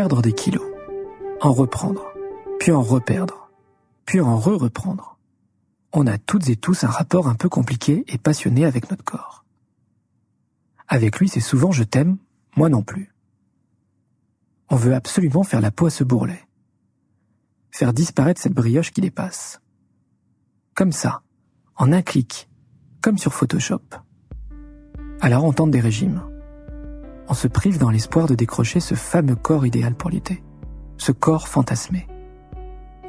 perdre 0.00 0.22
des 0.22 0.32
kilos, 0.32 0.64
en 1.40 1.52
reprendre, 1.52 2.14
puis 2.58 2.72
en 2.72 2.80
reperdre, 2.80 3.50
puis 4.06 4.20
en 4.20 4.38
re-reprendre. 4.38 5.09
On 5.92 6.06
a 6.06 6.18
toutes 6.18 6.48
et 6.48 6.56
tous 6.56 6.84
un 6.84 6.88
rapport 6.88 7.28
un 7.28 7.34
peu 7.34 7.48
compliqué 7.48 8.04
et 8.08 8.18
passionné 8.18 8.64
avec 8.64 8.90
notre 8.90 9.04
corps. 9.04 9.44
Avec 10.88 11.18
lui, 11.18 11.28
c'est 11.28 11.40
souvent 11.40 11.72
je 11.72 11.84
t'aime, 11.84 12.18
moi 12.56 12.68
non 12.68 12.82
plus. 12.82 13.12
On 14.68 14.76
veut 14.76 14.94
absolument 14.94 15.42
faire 15.42 15.60
la 15.60 15.70
peau 15.70 15.86
à 15.86 15.90
ce 15.90 16.04
bourrelet. 16.04 16.46
Faire 17.70 17.92
disparaître 17.92 18.40
cette 18.40 18.54
brioche 18.54 18.92
qui 18.92 19.00
dépasse. 19.00 19.60
Comme 20.74 20.92
ça, 20.92 21.22
en 21.76 21.92
un 21.92 22.02
clic, 22.02 22.48
comme 23.00 23.18
sur 23.18 23.34
Photoshop. 23.34 23.82
Alors 25.20 25.44
on 25.44 25.52
tente 25.52 25.70
des 25.70 25.80
régimes 25.80 26.22
on 27.30 27.34
se 27.34 27.46
prive 27.46 27.78
dans 27.78 27.90
l'espoir 27.90 28.26
de 28.26 28.34
décrocher 28.34 28.80
ce 28.80 28.96
fameux 28.96 29.36
corps 29.36 29.64
idéal 29.64 29.94
pour 29.94 30.10
l'été, 30.10 30.42
ce 30.98 31.12
corps 31.12 31.46
fantasmé. 31.46 32.08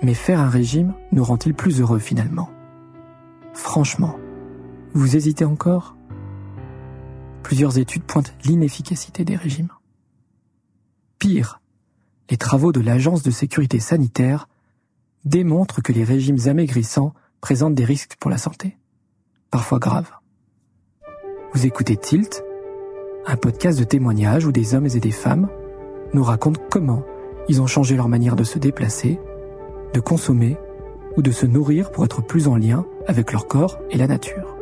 Mais 0.03 0.13
faire 0.13 0.39
un 0.39 0.47
régime 0.47 0.93
nous 1.11 1.23
rend-il 1.23 1.55
plus 1.55 1.81
heureux 1.81 1.97
finalement? 1.97 2.51
Franchement, 3.53 4.17
vous 4.93 5.15
hésitez 5.15 5.45
encore? 5.45 5.95
Plusieurs 7.43 7.77
études 7.77 8.03
pointent 8.03 8.33
l'inefficacité 8.45 9.25
des 9.25 9.35
régimes. 9.35 9.71
Pire, 11.19 11.61
les 12.29 12.37
travaux 12.37 12.71
de 12.71 12.79
l'Agence 12.79 13.23
de 13.23 13.31
sécurité 13.31 13.79
sanitaire 13.79 14.47
démontrent 15.25 15.81
que 15.81 15.91
les 15.91 16.03
régimes 16.03 16.47
amaigrissants 16.47 17.13
présentent 17.41 17.75
des 17.75 17.85
risques 17.85 18.15
pour 18.19 18.31
la 18.31 18.37
santé, 18.37 18.77
parfois 19.49 19.79
graves. 19.79 20.11
Vous 21.53 21.65
écoutez 21.65 21.97
Tilt, 21.97 22.43
un 23.25 23.35
podcast 23.35 23.77
de 23.77 23.83
témoignages 23.83 24.45
où 24.45 24.51
des 24.51 24.73
hommes 24.73 24.87
et 24.87 24.99
des 24.99 25.11
femmes 25.11 25.49
nous 26.13 26.23
racontent 26.23 26.61
comment 26.71 27.03
ils 27.49 27.61
ont 27.61 27.67
changé 27.67 27.95
leur 27.95 28.07
manière 28.07 28.35
de 28.35 28.43
se 28.43 28.59
déplacer, 28.59 29.19
de 29.93 29.99
consommer 29.99 30.57
ou 31.17 31.21
de 31.21 31.31
se 31.31 31.45
nourrir 31.45 31.91
pour 31.91 32.05
être 32.05 32.21
plus 32.21 32.47
en 32.47 32.55
lien 32.55 32.85
avec 33.07 33.31
leur 33.31 33.47
corps 33.47 33.79
et 33.89 33.97
la 33.97 34.07
nature. 34.07 34.55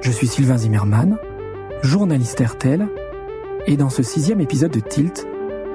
Je 0.00 0.10
suis 0.10 0.26
Sylvain 0.26 0.58
Zimmermann, 0.58 1.18
journaliste 1.82 2.40
RTL, 2.40 2.88
et 3.66 3.76
dans 3.76 3.90
ce 3.90 4.02
sixième 4.02 4.40
épisode 4.40 4.72
de 4.72 4.80
Tilt, 4.80 5.26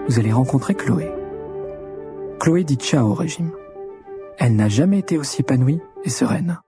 vous 0.08 0.20
allez 0.20 0.32
rencontrer 0.32 0.76
Chloé. 0.76 1.12
Chloé 2.40 2.64
dit 2.64 2.76
ciao 2.76 3.08
au 3.08 3.14
régime. 3.14 3.52
Elle 4.38 4.56
n'a 4.56 4.70
jamais 4.70 5.00
été 5.00 5.18
aussi 5.18 5.42
épanouie 5.42 5.80
et 6.04 6.10
sereine 6.10 6.60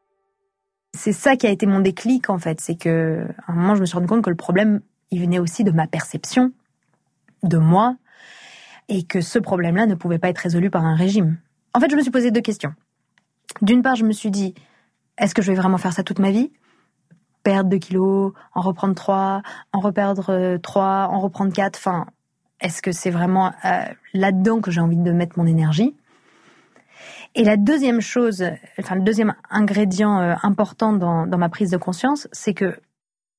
c'est 0.97 1.13
ça 1.13 1.35
qui 1.35 1.47
a 1.47 1.51
été 1.51 1.65
mon 1.65 1.79
déclic 1.79 2.29
en 2.29 2.39
fait, 2.39 2.59
c'est 2.61 2.75
que 2.75 3.25
à 3.47 3.51
un 3.51 3.55
moment 3.55 3.75
je 3.75 3.81
me 3.81 3.85
suis 3.85 3.95
rendu 3.95 4.07
compte 4.07 4.23
que 4.23 4.29
le 4.29 4.35
problème 4.35 4.81
il 5.11 5.21
venait 5.21 5.39
aussi 5.39 5.63
de 5.63 5.71
ma 5.71 5.87
perception 5.87 6.51
de 7.43 7.57
moi 7.57 7.95
et 8.89 9.03
que 9.03 9.21
ce 9.21 9.39
problème-là 9.39 9.85
ne 9.85 9.95
pouvait 9.95 10.19
pas 10.19 10.29
être 10.29 10.39
résolu 10.39 10.69
par 10.69 10.83
un 10.83 10.95
régime. 10.95 11.37
En 11.73 11.79
fait, 11.79 11.89
je 11.91 11.95
me 11.95 12.01
suis 12.01 12.11
posé 12.11 12.31
deux 12.31 12.41
questions. 12.41 12.73
D'une 13.61 13.81
part, 13.81 13.95
je 13.95 14.05
me 14.05 14.11
suis 14.11 14.31
dit 14.31 14.53
est-ce 15.19 15.35
que 15.35 15.41
je 15.41 15.51
vais 15.51 15.57
vraiment 15.57 15.77
faire 15.77 15.93
ça 15.93 16.03
toute 16.03 16.19
ma 16.19 16.31
vie? 16.31 16.51
Perdre 17.43 17.69
2 17.69 17.77
kilos, 17.77 18.33
en 18.53 18.61
reprendre 18.61 18.95
3, 18.95 19.41
en 19.73 19.79
reperdre 19.79 20.57
3, 20.57 20.83
euh, 20.83 21.13
en 21.13 21.19
reprendre 21.19 21.53
4, 21.53 21.77
enfin, 21.77 22.05
est-ce 22.61 22.81
que 22.81 22.91
c'est 22.91 23.09
vraiment 23.09 23.53
euh, 23.65 23.83
là-dedans 24.13 24.61
que 24.61 24.71
j'ai 24.71 24.81
envie 24.81 24.97
de 24.97 25.11
mettre 25.11 25.37
mon 25.37 25.45
énergie? 25.45 25.95
Et 27.35 27.43
la 27.43 27.57
deuxième 27.57 28.01
chose, 28.01 28.43
enfin 28.79 28.95
le 28.95 29.01
deuxième 29.01 29.35
ingrédient 29.49 30.19
euh, 30.19 30.35
important 30.41 30.93
dans, 30.93 31.27
dans 31.27 31.37
ma 31.37 31.49
prise 31.49 31.69
de 31.69 31.77
conscience, 31.77 32.27
c'est 32.31 32.53
que 32.53 32.79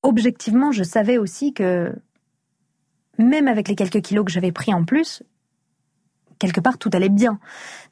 objectivement, 0.02 0.70
je 0.72 0.82
savais 0.82 1.18
aussi 1.18 1.52
que 1.52 1.94
même 3.18 3.48
avec 3.48 3.68
les 3.68 3.74
quelques 3.74 4.00
kilos 4.00 4.24
que 4.24 4.32
j'avais 4.32 4.52
pris 4.52 4.72
en 4.72 4.84
plus, 4.84 5.22
quelque 6.40 6.58
part 6.58 6.78
tout 6.78 6.90
allait 6.92 7.08
bien. 7.08 7.38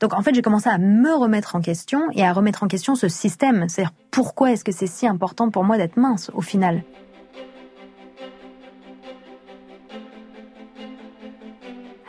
Donc 0.01 0.15
en 0.15 0.23
fait, 0.23 0.35
j'ai 0.35 0.43
commencé 0.43 0.69
à 0.69 0.79
me 0.79 1.15
remettre 1.15 1.55
en 1.55 1.61
question 1.61 2.09
et 2.15 2.27
à 2.27 2.33
remettre 2.33 2.65
en 2.65 2.67
question 2.67 2.97
ce 2.97 3.07
système. 3.07 3.69
C'est-à-dire 3.69 3.95
pourquoi 4.11 4.51
est-ce 4.51 4.65
que 4.65 4.73
c'est 4.73 4.89
si 4.89 5.07
important 5.07 5.51
pour 5.51 5.63
moi 5.63 5.77
d'être 5.77 5.97
mince 5.97 6.33
au 6.35 6.41
final? 6.41 6.83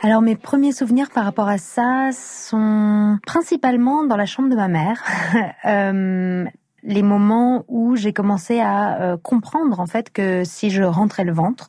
Alors 0.02 0.22
mes 0.22 0.34
premiers 0.34 0.72
souvenirs 0.72 1.10
par 1.10 1.24
rapport 1.24 1.48
à 1.48 1.58
ça 1.58 2.10
sont 2.12 3.18
principalement 3.26 4.02
dans 4.02 4.16
la 4.16 4.24
chambre 4.24 4.48
de 4.48 4.56
ma 4.56 4.68
mère. 4.68 5.04
euh, 5.66 6.46
les 6.82 7.02
moments 7.02 7.64
où 7.68 7.96
j'ai 7.96 8.14
commencé 8.14 8.60
à 8.60 9.02
euh, 9.02 9.16
comprendre 9.18 9.78
en 9.78 9.86
fait 9.86 10.10
que 10.10 10.42
si 10.44 10.70
je 10.70 10.82
rentrais 10.82 11.24
le 11.24 11.32
ventre, 11.32 11.68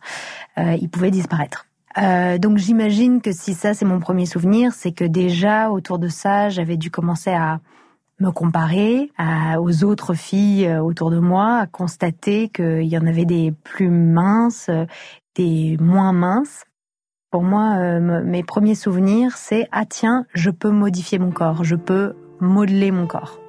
euh, 0.57 0.77
il 0.79 0.89
pouvait 0.89 1.11
disparaître. 1.11 1.65
Euh, 1.97 2.37
donc 2.37 2.57
j'imagine 2.57 3.21
que 3.21 3.31
si 3.31 3.53
ça 3.53 3.73
c'est 3.73 3.85
mon 3.85 3.99
premier 3.99 4.25
souvenir, 4.25 4.73
c'est 4.73 4.91
que 4.91 5.03
déjà 5.03 5.69
autour 5.69 5.99
de 5.99 6.07
ça, 6.07 6.49
j'avais 6.49 6.77
dû 6.77 6.89
commencer 6.91 7.31
à 7.31 7.59
me 8.19 8.31
comparer 8.31 9.09
aux 9.59 9.83
autres 9.83 10.13
filles 10.13 10.67
euh, 10.67 10.81
autour 10.81 11.09
de 11.09 11.19
moi, 11.19 11.57
à 11.57 11.67
constater 11.67 12.49
qu'il 12.49 12.83
y 12.83 12.97
en 12.97 13.07
avait 13.07 13.25
des 13.25 13.51
plus 13.63 13.89
minces, 13.89 14.69
des 15.35 15.77
moins 15.79 16.13
minces. 16.13 16.65
Pour 17.31 17.43
moi, 17.43 17.77
euh, 17.77 18.21
mes 18.23 18.43
premiers 18.43 18.75
souvenirs, 18.75 19.37
c'est 19.37 19.67
ah 19.71 19.85
tiens, 19.85 20.25
je 20.33 20.49
peux 20.49 20.69
modifier 20.69 21.17
mon 21.17 21.31
corps, 21.31 21.63
je 21.63 21.75
peux 21.75 22.13
modeler 22.41 22.91
mon 22.91 23.07
corps. 23.07 23.39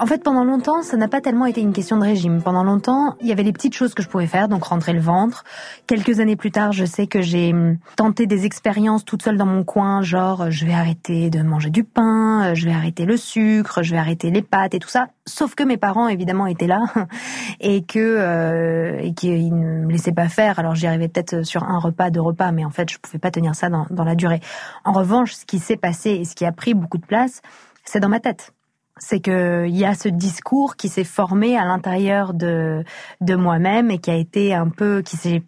En 0.00 0.06
fait, 0.06 0.22
pendant 0.22 0.44
longtemps, 0.44 0.82
ça 0.82 0.96
n'a 0.96 1.08
pas 1.08 1.20
tellement 1.20 1.46
été 1.46 1.60
une 1.60 1.72
question 1.72 1.96
de 1.96 2.04
régime. 2.04 2.40
Pendant 2.40 2.62
longtemps, 2.62 3.16
il 3.20 3.26
y 3.26 3.32
avait 3.32 3.42
les 3.42 3.52
petites 3.52 3.74
choses 3.74 3.94
que 3.94 4.02
je 4.02 4.08
pouvais 4.08 4.28
faire, 4.28 4.48
donc 4.48 4.62
rentrer 4.62 4.92
le 4.92 5.00
ventre. 5.00 5.44
Quelques 5.88 6.20
années 6.20 6.36
plus 6.36 6.52
tard, 6.52 6.70
je 6.70 6.84
sais 6.84 7.08
que 7.08 7.20
j'ai 7.20 7.52
hum, 7.52 7.78
tenté 7.96 8.26
des 8.26 8.46
expériences 8.46 9.04
toute 9.04 9.22
seule 9.22 9.36
dans 9.36 9.46
mon 9.46 9.64
coin, 9.64 10.02
genre 10.02 10.50
je 10.50 10.66
vais 10.66 10.72
arrêter 10.72 11.30
de 11.30 11.42
manger 11.42 11.70
du 11.70 11.82
pain, 11.82 12.54
je 12.54 12.66
vais 12.66 12.72
arrêter 12.72 13.06
le 13.06 13.16
sucre, 13.16 13.82
je 13.82 13.90
vais 13.90 13.98
arrêter 13.98 14.30
les 14.30 14.42
pâtes 14.42 14.74
et 14.74 14.78
tout 14.78 14.88
ça. 14.88 15.08
Sauf 15.26 15.56
que 15.56 15.64
mes 15.64 15.78
parents, 15.78 16.06
évidemment, 16.06 16.46
étaient 16.46 16.68
là 16.68 16.82
et 17.60 17.82
que 17.82 17.98
euh, 17.98 19.00
et 19.00 19.14
qu'ils 19.14 19.52
ne 19.52 19.86
me 19.86 19.90
laissaient 19.90 20.12
pas 20.12 20.28
faire. 20.28 20.60
Alors 20.60 20.76
j'y 20.76 20.86
arrivais 20.86 21.08
peut-être 21.08 21.44
sur 21.44 21.64
un 21.64 21.78
repas, 21.78 22.10
deux 22.10 22.20
repas, 22.20 22.52
mais 22.52 22.64
en 22.64 22.70
fait, 22.70 22.88
je 22.88 22.98
pouvais 22.98 23.18
pas 23.18 23.32
tenir 23.32 23.56
ça 23.56 23.68
dans, 23.68 23.86
dans 23.90 24.04
la 24.04 24.14
durée. 24.14 24.40
En 24.84 24.92
revanche, 24.92 25.32
ce 25.34 25.44
qui 25.44 25.58
s'est 25.58 25.76
passé 25.76 26.10
et 26.10 26.24
ce 26.24 26.36
qui 26.36 26.44
a 26.44 26.52
pris 26.52 26.74
beaucoup 26.74 26.98
de 26.98 27.06
place, 27.06 27.42
c'est 27.84 28.00
dans 28.00 28.08
ma 28.08 28.20
tête 28.20 28.52
c'est 29.00 29.20
que 29.20 29.66
il 29.66 29.76
y 29.76 29.84
a 29.84 29.94
ce 29.94 30.08
discours 30.08 30.76
qui 30.76 30.88
s'est 30.88 31.04
formé 31.04 31.56
à 31.56 31.64
l'intérieur 31.64 32.34
de 32.34 32.84
de 33.20 33.34
moi-même 33.34 33.90
et 33.90 33.98
qui 33.98 34.10
a 34.10 34.16
été 34.16 34.54
un 34.54 34.68
peu 34.68 35.02
qui 35.02 35.16
s'est 35.16 35.42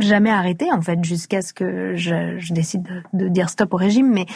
jamais 0.00 0.30
arrêté 0.30 0.70
en 0.72 0.82
fait 0.82 1.02
jusqu'à 1.02 1.42
ce 1.42 1.52
que 1.52 1.94
je, 1.96 2.38
je 2.38 2.52
décide 2.52 2.86
de, 3.12 3.28
dire 3.28 3.48
stop 3.48 3.72
au 3.74 3.76
régime. 3.76 4.10
Mais 4.12 4.26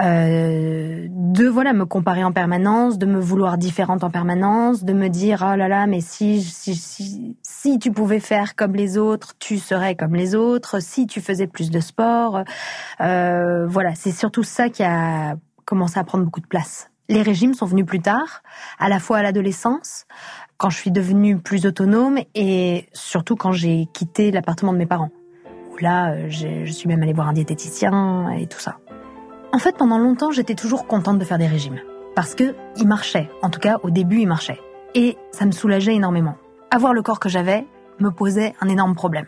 euh, 0.00 1.06
de 1.10 1.46
voilà 1.46 1.72
me 1.72 1.84
comparer 1.84 2.24
en 2.24 2.32
permanence, 2.32 2.98
de 2.98 3.06
me 3.06 3.20
vouloir 3.20 3.58
différente 3.58 4.04
en 4.04 4.10
permanence, 4.10 4.84
de 4.84 4.92
me 4.92 5.08
dire 5.08 5.46
oh 5.46 5.56
là 5.56 5.68
là 5.68 5.86
mais 5.86 6.00
si 6.00 6.42
si 6.42 6.74
si, 6.74 7.36
si 7.42 7.78
tu 7.78 7.92
pouvais 7.92 8.20
faire 8.20 8.56
comme 8.56 8.74
les 8.74 8.98
autres, 8.98 9.34
tu 9.38 9.58
serais 9.58 9.94
comme 9.94 10.14
les 10.14 10.34
autres, 10.34 10.80
si 10.80 11.06
tu 11.06 11.20
faisais 11.20 11.46
plus 11.46 11.70
de 11.70 11.80
sport, 11.80 12.42
euh, 13.00 13.66
voilà 13.66 13.94
c'est 13.94 14.12
surtout 14.12 14.42
ça 14.42 14.70
qui 14.70 14.82
a 14.82 15.36
commencé 15.64 15.98
à 15.98 16.04
prendre 16.04 16.24
beaucoup 16.24 16.40
de 16.40 16.46
place 16.46 16.91
les 17.08 17.22
régimes 17.22 17.54
sont 17.54 17.66
venus 17.66 17.86
plus 17.86 18.00
tard, 18.00 18.42
à 18.78 18.88
la 18.88 18.98
fois 18.98 19.18
à 19.18 19.22
l'adolescence, 19.22 20.06
quand 20.56 20.70
je 20.70 20.76
suis 20.76 20.90
devenue 20.90 21.38
plus 21.38 21.66
autonome 21.66 22.18
et 22.34 22.88
surtout 22.92 23.36
quand 23.36 23.52
j'ai 23.52 23.88
quitté 23.92 24.30
l'appartement 24.30 24.72
de 24.72 24.78
mes 24.78 24.86
parents. 24.86 25.10
Là, 25.80 26.12
euh, 26.12 26.26
je 26.28 26.70
suis 26.70 26.86
même 26.86 27.02
allée 27.02 27.12
voir 27.12 27.28
un 27.28 27.32
diététicien 27.32 28.30
et 28.30 28.46
tout 28.46 28.60
ça. 28.60 28.78
En 29.52 29.58
fait, 29.58 29.76
pendant 29.76 29.98
longtemps, 29.98 30.30
j'étais 30.30 30.54
toujours 30.54 30.86
contente 30.86 31.18
de 31.18 31.24
faire 31.24 31.38
des 31.38 31.48
régimes. 31.48 31.80
Parce 32.14 32.34
que 32.34 32.54
ils 32.76 32.86
marchaient. 32.86 33.28
En 33.42 33.50
tout 33.50 33.58
cas, 33.58 33.78
au 33.82 33.90
début, 33.90 34.20
ils 34.20 34.28
marchaient. 34.28 34.60
Et 34.94 35.16
ça 35.32 35.44
me 35.44 35.50
soulageait 35.50 35.94
énormément. 35.94 36.36
Avoir 36.70 36.94
le 36.94 37.02
corps 37.02 37.18
que 37.18 37.28
j'avais 37.28 37.66
me 37.98 38.10
posait 38.10 38.54
un 38.60 38.68
énorme 38.68 38.94
problème. 38.94 39.26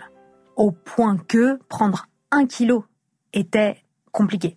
Au 0.56 0.70
point 0.70 1.16
que 1.16 1.58
prendre 1.68 2.06
un 2.30 2.46
kilo 2.46 2.84
était 3.32 3.82
compliqué. 4.12 4.56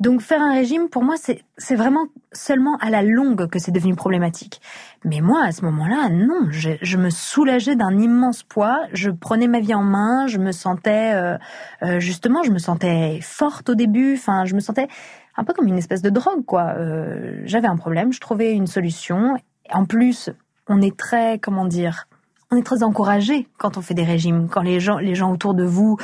Donc 0.00 0.20
faire 0.20 0.42
un 0.42 0.52
régime, 0.52 0.88
pour 0.88 1.02
moi, 1.02 1.14
c'est 1.16 1.74
vraiment 1.74 2.06
seulement 2.32 2.76
à 2.78 2.90
la 2.90 3.02
longue 3.02 3.48
que 3.48 3.58
c'est 3.58 3.70
devenu 3.70 3.94
problématique. 3.94 4.60
Mais 5.04 5.20
moi, 5.20 5.42
à 5.44 5.52
ce 5.52 5.64
moment-là, 5.64 6.08
non, 6.10 6.48
je, 6.50 6.96
me 6.96 7.10
soulageais 7.10 7.76
d'un 7.76 7.98
immense 7.98 8.42
poids, 8.42 8.80
je 8.92 9.10
prenais 9.10 9.48
ma 9.48 9.60
vie 9.60 9.74
en 9.74 9.82
main, 9.82 10.26
je 10.26 10.38
me 10.38 10.52
sentais, 10.52 11.14
euh, 11.14 11.38
euh, 11.82 12.00
justement, 12.00 12.42
je 12.42 12.50
me 12.50 12.58
sentais 12.58 13.20
forte 13.22 13.70
au 13.70 13.74
début, 13.74 14.14
enfin, 14.14 14.44
je 14.44 14.54
me 14.54 14.60
sentais... 14.60 14.88
un 15.36 15.44
peu 15.44 15.52
comme 15.52 15.66
une 15.66 15.78
espèce 15.78 16.02
de 16.02 16.10
drogue, 16.10 16.44
quoi. 16.44 16.74
Euh, 16.76 17.40
j'avais 17.44 17.68
un 17.68 17.76
problème, 17.76 18.12
je 18.12 18.20
trouvais 18.20 18.52
une 18.52 18.66
solution. 18.66 19.36
En 19.70 19.84
plus, 19.84 20.30
on 20.68 20.80
est 20.82 20.96
très, 20.96 21.38
comment 21.38 21.64
dire, 21.64 22.06
on 22.50 22.56
est 22.56 22.62
très 22.62 22.82
encouragé 22.82 23.48
quand 23.58 23.76
on 23.76 23.82
fait 23.82 23.94
des 23.94 24.04
régimes, 24.04 24.48
quand 24.48 24.62
les 24.62 24.78
gens, 24.78 24.98
les 24.98 25.14
gens 25.14 25.32
autour 25.32 25.54
de 25.54 25.64
vous 25.64 25.96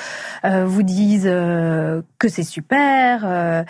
euh, 0.44 0.64
vous 0.64 0.82
disent 0.82 1.26
euh, 1.26 2.02
que 2.18 2.28
c'est 2.28 2.42
super, 2.42 3.22
euh, 3.24 3.62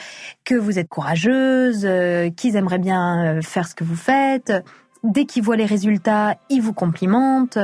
que 0.45 0.55
vous 0.55 0.79
êtes 0.79 0.89
courageuse, 0.89 1.87
qu'ils 2.37 2.57
aimeraient 2.57 2.79
bien 2.79 3.41
faire 3.43 3.69
ce 3.69 3.75
que 3.75 3.85
vous 3.85 3.97
faites. 3.97 4.53
Dès 5.05 5.27
qu'ils 5.27 5.43
voient 5.43 5.57
les 5.57 5.67
résultats, 5.67 6.37
ils 6.49 6.63
vous 6.63 6.73
complimentent. 6.73 7.59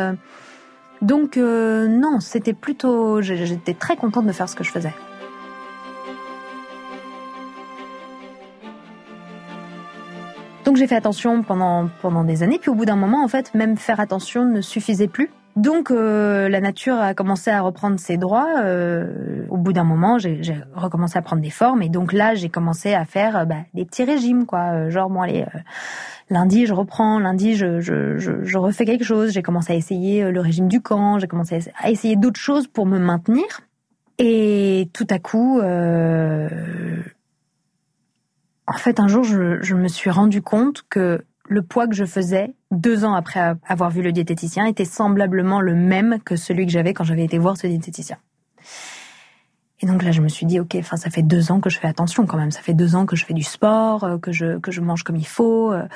Donc 1.00 1.36
non, 1.36 2.20
c'était 2.20 2.52
plutôt, 2.52 3.22
j'étais 3.22 3.74
très 3.74 3.96
contente 3.96 4.26
de 4.26 4.32
faire 4.32 4.48
ce 4.48 4.56
que 4.56 4.64
je 4.64 4.70
faisais. 4.70 4.92
Donc 10.68 10.76
j'ai 10.76 10.86
fait 10.86 10.96
attention 10.96 11.42
pendant 11.42 11.88
pendant 12.02 12.24
des 12.24 12.42
années, 12.42 12.58
puis 12.58 12.68
au 12.68 12.74
bout 12.74 12.84
d'un 12.84 12.94
moment, 12.94 13.24
en 13.24 13.28
fait, 13.28 13.54
même 13.54 13.78
faire 13.78 14.00
attention 14.00 14.44
ne 14.44 14.60
suffisait 14.60 15.08
plus. 15.08 15.30
Donc 15.56 15.90
euh, 15.90 16.50
la 16.50 16.60
nature 16.60 16.96
a 16.96 17.14
commencé 17.14 17.50
à 17.50 17.62
reprendre 17.62 17.98
ses 17.98 18.18
droits. 18.18 18.60
Euh, 18.60 19.46
au 19.48 19.56
bout 19.56 19.72
d'un 19.72 19.84
moment, 19.84 20.18
j'ai 20.18 20.42
recommencé 20.74 21.16
à 21.18 21.22
prendre 21.22 21.40
des 21.40 21.48
formes, 21.48 21.80
et 21.80 21.88
donc 21.88 22.12
là, 22.12 22.34
j'ai 22.34 22.50
commencé 22.50 22.92
à 22.92 23.06
faire 23.06 23.34
euh, 23.38 23.44
bah, 23.46 23.62
des 23.72 23.86
petits 23.86 24.04
régimes, 24.04 24.44
quoi. 24.44 24.90
genre 24.90 25.08
moi, 25.08 25.26
les 25.26 25.46
lundi, 26.28 26.66
je 26.66 26.74
reprends, 26.74 27.18
lundi, 27.18 27.56
je, 27.56 27.80
je, 27.80 28.18
je, 28.18 28.44
je 28.44 28.58
refais 28.58 28.84
quelque 28.84 29.04
chose. 29.04 29.32
J'ai 29.32 29.42
commencé 29.42 29.72
à 29.72 29.76
essayer 29.76 30.30
le 30.30 30.40
régime 30.42 30.68
du 30.68 30.82
camp, 30.82 31.18
j'ai 31.18 31.28
commencé 31.28 31.60
à 31.82 31.88
essayer 31.88 32.16
d'autres 32.16 32.40
choses 32.40 32.66
pour 32.66 32.84
me 32.84 32.98
maintenir. 32.98 33.62
Et 34.18 34.90
tout 34.92 35.06
à 35.08 35.18
coup, 35.18 35.60
euh, 35.60 36.50
en 38.68 38.76
fait, 38.76 39.00
un 39.00 39.08
jour, 39.08 39.24
je, 39.24 39.74
me 39.74 39.88
suis 39.88 40.10
rendu 40.10 40.42
compte 40.42 40.84
que 40.90 41.24
le 41.48 41.62
poids 41.62 41.88
que 41.88 41.94
je 41.94 42.04
faisais 42.04 42.54
deux 42.70 43.06
ans 43.06 43.14
après 43.14 43.54
avoir 43.66 43.90
vu 43.90 44.02
le 44.02 44.12
diététicien 44.12 44.66
était 44.66 44.84
semblablement 44.84 45.62
le 45.62 45.74
même 45.74 46.18
que 46.22 46.36
celui 46.36 46.66
que 46.66 46.72
j'avais 46.72 46.92
quand 46.92 47.04
j'avais 47.04 47.24
été 47.24 47.38
voir 47.38 47.56
ce 47.56 47.66
diététicien. 47.66 48.18
Et 49.80 49.86
donc 49.86 50.02
là, 50.02 50.10
je 50.10 50.20
me 50.20 50.28
suis 50.28 50.44
dit, 50.44 50.60
ok, 50.60 50.76
enfin, 50.78 50.98
ça 50.98 51.08
fait 51.08 51.22
deux 51.22 51.50
ans 51.50 51.60
que 51.60 51.70
je 51.70 51.78
fais 51.78 51.88
attention 51.88 52.26
quand 52.26 52.36
même. 52.36 52.50
Ça 52.50 52.60
fait 52.60 52.74
deux 52.74 52.94
ans 52.94 53.06
que 53.06 53.16
je 53.16 53.24
fais 53.24 53.32
du 53.32 53.42
sport, 53.42 54.04
euh, 54.04 54.18
que 54.18 54.32
je 54.32 54.58
que 54.58 54.70
je 54.70 54.82
mange 54.82 55.02
comme 55.02 55.16
il 55.16 55.26
faut. 55.26 55.72
Euh. 55.72 55.86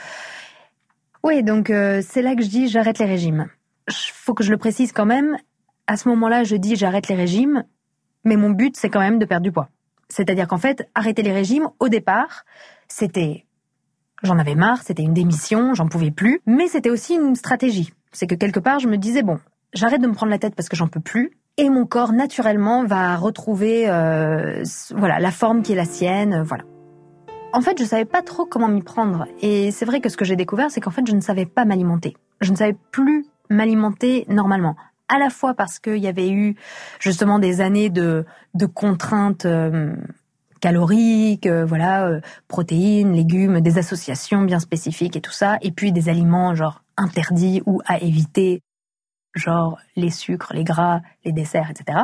Oui, 1.22 1.42
donc 1.42 1.68
euh, 1.68 2.00
c'est 2.02 2.22
là 2.22 2.34
que 2.34 2.42
je 2.42 2.48
dis, 2.48 2.68
j'arrête 2.68 2.98
les 2.98 3.06
régimes. 3.06 3.48
Faut 3.90 4.32
que 4.32 4.44
je 4.44 4.50
le 4.50 4.56
précise 4.56 4.92
quand 4.92 5.06
même. 5.06 5.36
À 5.88 5.96
ce 5.98 6.08
moment-là, 6.08 6.44
je 6.44 6.56
dis, 6.56 6.76
j'arrête 6.76 7.08
les 7.08 7.16
régimes, 7.16 7.64
mais 8.24 8.36
mon 8.36 8.50
but, 8.50 8.76
c'est 8.76 8.88
quand 8.88 9.00
même 9.00 9.18
de 9.18 9.26
perdre 9.26 9.42
du 9.42 9.52
poids. 9.52 9.68
C'est-à-dire 10.12 10.46
qu'en 10.46 10.58
fait, 10.58 10.86
arrêter 10.94 11.22
les 11.22 11.32
régimes, 11.32 11.68
au 11.80 11.88
départ, 11.88 12.44
c'était... 12.86 13.46
J'en 14.22 14.38
avais 14.38 14.54
marre, 14.54 14.82
c'était 14.82 15.02
une 15.02 15.14
démission, 15.14 15.72
j'en 15.72 15.88
pouvais 15.88 16.10
plus, 16.10 16.40
mais 16.46 16.68
c'était 16.68 16.90
aussi 16.90 17.14
une 17.14 17.34
stratégie. 17.34 17.92
C'est 18.12 18.26
que 18.26 18.34
quelque 18.34 18.60
part, 18.60 18.78
je 18.78 18.88
me 18.88 18.98
disais, 18.98 19.22
bon, 19.22 19.40
j'arrête 19.72 20.02
de 20.02 20.06
me 20.06 20.12
prendre 20.12 20.30
la 20.30 20.38
tête 20.38 20.54
parce 20.54 20.68
que 20.68 20.76
j'en 20.76 20.86
peux 20.86 21.00
plus, 21.00 21.32
et 21.56 21.70
mon 21.70 21.86
corps 21.86 22.12
naturellement 22.12 22.84
va 22.84 23.16
retrouver 23.16 23.88
euh, 23.88 24.62
voilà 24.90 25.18
la 25.18 25.30
forme 25.30 25.62
qui 25.62 25.72
est 25.72 25.76
la 25.76 25.86
sienne, 25.86 26.34
euh, 26.34 26.42
voilà. 26.42 26.64
En 27.54 27.62
fait, 27.62 27.78
je 27.78 27.84
savais 27.84 28.04
pas 28.04 28.22
trop 28.22 28.44
comment 28.44 28.68
m'y 28.68 28.82
prendre, 28.82 29.26
et 29.40 29.70
c'est 29.70 29.86
vrai 29.86 30.00
que 30.00 30.10
ce 30.10 30.18
que 30.18 30.26
j'ai 30.26 30.36
découvert, 30.36 30.70
c'est 30.70 30.80
qu'en 30.80 30.90
fait, 30.90 31.06
je 31.06 31.14
ne 31.14 31.20
savais 31.20 31.46
pas 31.46 31.64
m'alimenter. 31.64 32.16
Je 32.42 32.52
ne 32.52 32.56
savais 32.56 32.76
plus 32.90 33.24
m'alimenter 33.48 34.26
normalement 34.28 34.76
à 35.12 35.18
la 35.18 35.30
fois 35.30 35.54
parce 35.54 35.78
qu'il 35.78 35.98
y 35.98 36.08
avait 36.08 36.30
eu 36.30 36.56
justement 36.98 37.38
des 37.38 37.60
années 37.60 37.90
de, 37.90 38.24
de 38.54 38.66
contraintes 38.66 39.44
euh, 39.44 39.94
caloriques, 40.60 41.46
euh, 41.46 41.66
voilà, 41.66 42.06
euh, 42.06 42.20
protéines, 42.48 43.12
légumes, 43.12 43.60
des 43.60 43.78
associations 43.78 44.42
bien 44.42 44.58
spécifiques 44.58 45.16
et 45.16 45.20
tout 45.20 45.32
ça, 45.32 45.58
et 45.60 45.70
puis 45.70 45.92
des 45.92 46.08
aliments 46.08 46.54
genre 46.54 46.82
interdits 46.96 47.62
ou 47.66 47.82
à 47.86 47.98
éviter, 48.00 48.62
genre 49.34 49.78
les 49.96 50.10
sucres, 50.10 50.54
les 50.54 50.64
gras, 50.64 51.00
les 51.24 51.32
desserts, 51.32 51.70
etc. 51.70 51.98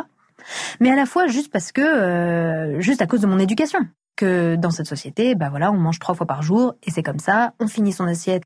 Mais 0.81 0.91
à 0.91 0.97
la 0.97 1.07
fois 1.07 1.27
juste 1.29 1.51
parce 1.51 1.73
que, 1.73 2.77
juste 2.79 3.01
à 3.03 3.07
cause 3.07 3.21
de 3.23 3.27
mon 3.27 3.39
éducation, 3.39 3.81
que 4.17 4.57
dans 4.57 4.71
cette 4.71 4.87
société, 4.87 5.35
bah 5.35 5.49
voilà, 5.49 5.71
on 5.71 5.79
mange 5.79 5.99
trois 5.99 6.15
fois 6.15 6.27
par 6.27 6.43
jour 6.43 6.75
et 6.83 6.91
c'est 6.91 7.03
comme 7.03 7.19
ça, 7.19 7.55
on 7.61 7.69
finit 7.69 7.93
son 7.93 8.05
assiette 8.05 8.43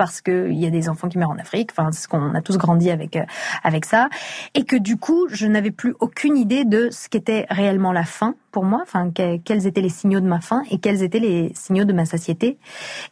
parce 0.00 0.22
qu'il 0.22 0.58
y 0.58 0.64
a 0.64 0.70
des 0.70 0.88
enfants 0.88 1.10
qui 1.10 1.18
meurent 1.18 1.36
en 1.36 1.38
Afrique. 1.38 1.72
Enfin, 1.72 1.92
ce 1.92 2.08
qu'on 2.08 2.34
a 2.34 2.40
tous 2.40 2.56
grandi 2.56 2.90
avec 2.90 3.16
euh, 3.16 3.24
avec 3.62 3.84
ça, 3.84 4.08
et 4.54 4.64
que 4.64 4.76
du 4.76 4.96
coup, 4.96 5.28
je 5.30 5.46
n'avais 5.46 5.70
plus 5.70 5.94
aucune 6.00 6.38
idée 6.38 6.64
de 6.64 6.88
ce 6.90 7.10
qu'était 7.10 7.44
réellement 7.50 7.92
la 7.92 8.04
faim 8.04 8.34
pour 8.50 8.64
moi. 8.64 8.80
Enfin, 8.82 9.10
quels 9.10 9.66
étaient 9.66 9.82
les 9.82 9.90
signaux 9.90 10.20
de 10.20 10.26
ma 10.26 10.40
faim 10.40 10.62
et 10.70 10.78
quels 10.78 11.02
étaient 11.02 11.18
les 11.18 11.52
signaux 11.54 11.84
de 11.84 11.92
ma 11.92 12.06
satiété. 12.06 12.58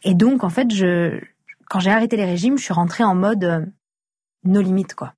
Et 0.03 0.15
donc, 0.15 0.43
en 0.43 0.49
fait, 0.49 0.73
je 0.73 1.21
quand 1.69 1.79
j'ai 1.79 1.91
arrêté 1.91 2.17
les 2.17 2.25
régimes, 2.25 2.57
je 2.57 2.63
suis 2.63 2.73
rentrée 2.73 3.03
en 3.03 3.13
mode 3.13 3.43
euh, 3.43 3.65
no 4.43 4.61
limite 4.61 4.95
quoi. 4.95 5.13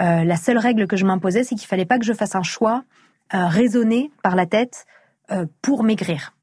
Euh, 0.00 0.24
la 0.24 0.36
seule 0.36 0.58
règle 0.58 0.86
que 0.86 0.96
je 0.96 1.04
m'imposais, 1.04 1.44
c'est 1.44 1.54
qu'il 1.54 1.68
fallait 1.68 1.84
pas 1.84 1.98
que 1.98 2.06
je 2.06 2.14
fasse 2.14 2.34
un 2.34 2.42
choix 2.42 2.82
euh, 3.34 3.46
raisonné 3.46 4.10
par 4.22 4.36
la 4.36 4.46
tête 4.46 4.86
euh, 5.30 5.44
pour 5.60 5.84
maigrir. 5.84 6.34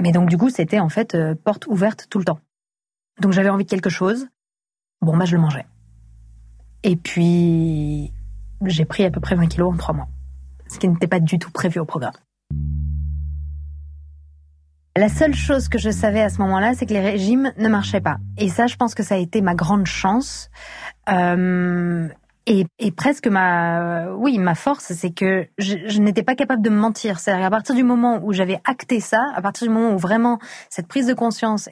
Mais 0.00 0.12
donc 0.12 0.30
du 0.30 0.38
coup, 0.38 0.48
c'était 0.48 0.80
en 0.80 0.88
fait 0.88 1.14
porte 1.44 1.66
ouverte 1.66 2.06
tout 2.08 2.18
le 2.18 2.24
temps. 2.24 2.40
Donc 3.20 3.32
j'avais 3.32 3.50
envie 3.50 3.64
de 3.64 3.70
quelque 3.70 3.90
chose. 3.90 4.26
Bon, 5.02 5.16
bah 5.16 5.24
je 5.24 5.36
le 5.36 5.42
mangeais. 5.42 5.66
Et 6.82 6.96
puis, 6.96 8.12
j'ai 8.64 8.84
pris 8.84 9.04
à 9.04 9.10
peu 9.10 9.20
près 9.20 9.34
20 9.34 9.46
kilos 9.48 9.72
en 9.72 9.76
trois 9.76 9.94
mois. 9.94 10.08
Ce 10.68 10.78
qui 10.78 10.88
n'était 10.88 11.06
pas 11.06 11.20
du 11.20 11.38
tout 11.38 11.50
prévu 11.50 11.80
au 11.80 11.84
programme. 11.84 12.14
La 14.96 15.08
seule 15.08 15.34
chose 15.34 15.68
que 15.68 15.78
je 15.78 15.90
savais 15.90 16.20
à 16.20 16.30
ce 16.30 16.38
moment-là, 16.38 16.74
c'est 16.74 16.84
que 16.84 16.92
les 16.92 17.00
régimes 17.00 17.52
ne 17.56 17.68
marchaient 17.68 18.00
pas. 18.00 18.18
Et 18.38 18.48
ça, 18.48 18.66
je 18.66 18.76
pense 18.76 18.94
que 18.94 19.02
ça 19.02 19.14
a 19.14 19.18
été 19.18 19.40
ma 19.40 19.54
grande 19.54 19.86
chance. 19.86 20.50
Euh, 21.08 22.08
et, 22.50 22.66
et, 22.80 22.90
presque 22.90 23.28
ma, 23.28 24.12
oui, 24.12 24.38
ma 24.38 24.56
force, 24.56 24.92
c'est 24.92 25.12
que 25.12 25.46
je, 25.58 25.76
je 25.86 26.00
n'étais 26.00 26.24
pas 26.24 26.34
capable 26.34 26.62
de 26.62 26.70
me 26.70 26.76
mentir. 26.76 27.20
C'est-à-dire 27.20 27.46
à 27.46 27.50
partir 27.50 27.76
du 27.76 27.84
moment 27.84 28.20
où 28.24 28.32
j'avais 28.32 28.60
acté 28.64 28.98
ça, 28.98 29.24
à 29.36 29.40
partir 29.40 29.68
du 29.68 29.72
moment 29.72 29.94
où 29.94 29.98
vraiment 29.98 30.40
cette 30.68 30.88
prise 30.88 31.06
de 31.06 31.14
conscience 31.14 31.68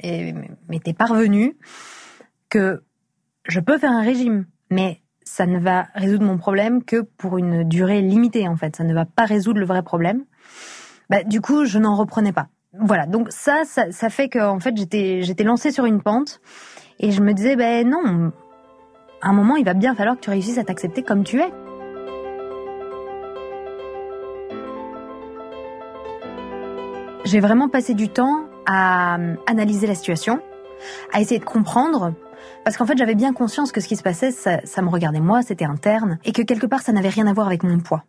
m'était 0.69 0.93
parvenue, 0.93 1.57
que 2.49 2.85
je 3.49 3.59
peux 3.59 3.77
faire 3.77 3.91
un 3.91 4.03
régime, 4.03 4.47
mais 4.71 5.03
ça 5.25 5.47
ne 5.47 5.59
va 5.59 5.89
résoudre 5.97 6.25
mon 6.25 6.39
problème 6.39 6.85
que 6.85 7.01
pour 7.01 7.39
une 7.39 7.65
durée 7.65 8.01
limitée 8.01 8.47
en 8.47 8.57
fait. 8.57 8.77
Ça 8.77 8.85
ne 8.85 8.95
va 8.95 9.05
pas 9.05 9.25
résoudre 9.25 9.59
le 9.59 9.67
vrai 9.67 9.83
problème. 9.83 10.25
Bah, 11.11 11.25
du 11.25 11.41
coup, 11.41 11.65
je 11.65 11.81
n'en 11.81 11.97
reprenais 11.97 12.33
pas. 12.33 12.47
Voilà. 12.79 13.07
Donc 13.07 13.33
ça, 13.33 13.65
ça, 13.65 13.91
ça 13.91 14.11
fait 14.11 14.29
que 14.29 14.39
en 14.39 14.61
fait, 14.61 14.77
j'étais, 14.77 15.23
j'étais 15.23 15.43
lancée 15.43 15.73
sur 15.73 15.87
une 15.87 16.03
pente 16.03 16.41
et 17.01 17.11
je 17.11 17.21
me 17.21 17.33
disais, 17.33 17.57
ben 17.57 17.89
non, 17.89 18.33
à 19.21 19.29
un 19.29 19.33
moment, 19.33 19.57
il 19.57 19.65
va 19.65 19.75
bien 19.75 19.95
falloir 19.95 20.17
que 20.17 20.21
tu 20.21 20.31
réussisses 20.31 20.59
à 20.59 20.65
t'accepter 20.65 21.03
comme 21.03 21.25
tu 21.25 21.41
es. 21.41 21.51
J'ai 27.25 27.41
vraiment 27.41 27.69
passé 27.69 27.95
du 27.95 28.09
temps 28.09 28.45
à 28.65 29.19
euh, 29.19 29.35
analyser 29.47 29.87
la 29.87 29.95
situation, 29.95 30.41
à 31.13 31.21
essayer 31.21 31.39
de 31.41 31.45
comprendre, 31.45 32.15
parce 32.65 32.77
qu'en 32.77 32.87
fait 32.87 32.97
j'avais 32.97 33.15
bien 33.15 33.33
conscience 33.35 33.73
que 33.73 33.81
ce 33.81 33.89
qui 33.89 33.97
se 33.97 34.03
passait, 34.03 34.31
ça, 34.31 34.83
me 34.83 34.89
regardait 34.89 35.21
moi, 35.21 35.43
c'était 35.43 35.67
interne, 35.67 36.19
et 36.25 36.33
que 36.33 36.43
quelque 36.43 36.67
part 36.67 36.81
ça 36.81 36.93
n'avait 36.93 37.09
rien 37.11 37.27
à 37.27 37.33
voir 37.33 37.47
avec 37.47 37.65
mon 37.65 37.81
poids. 37.81 38.05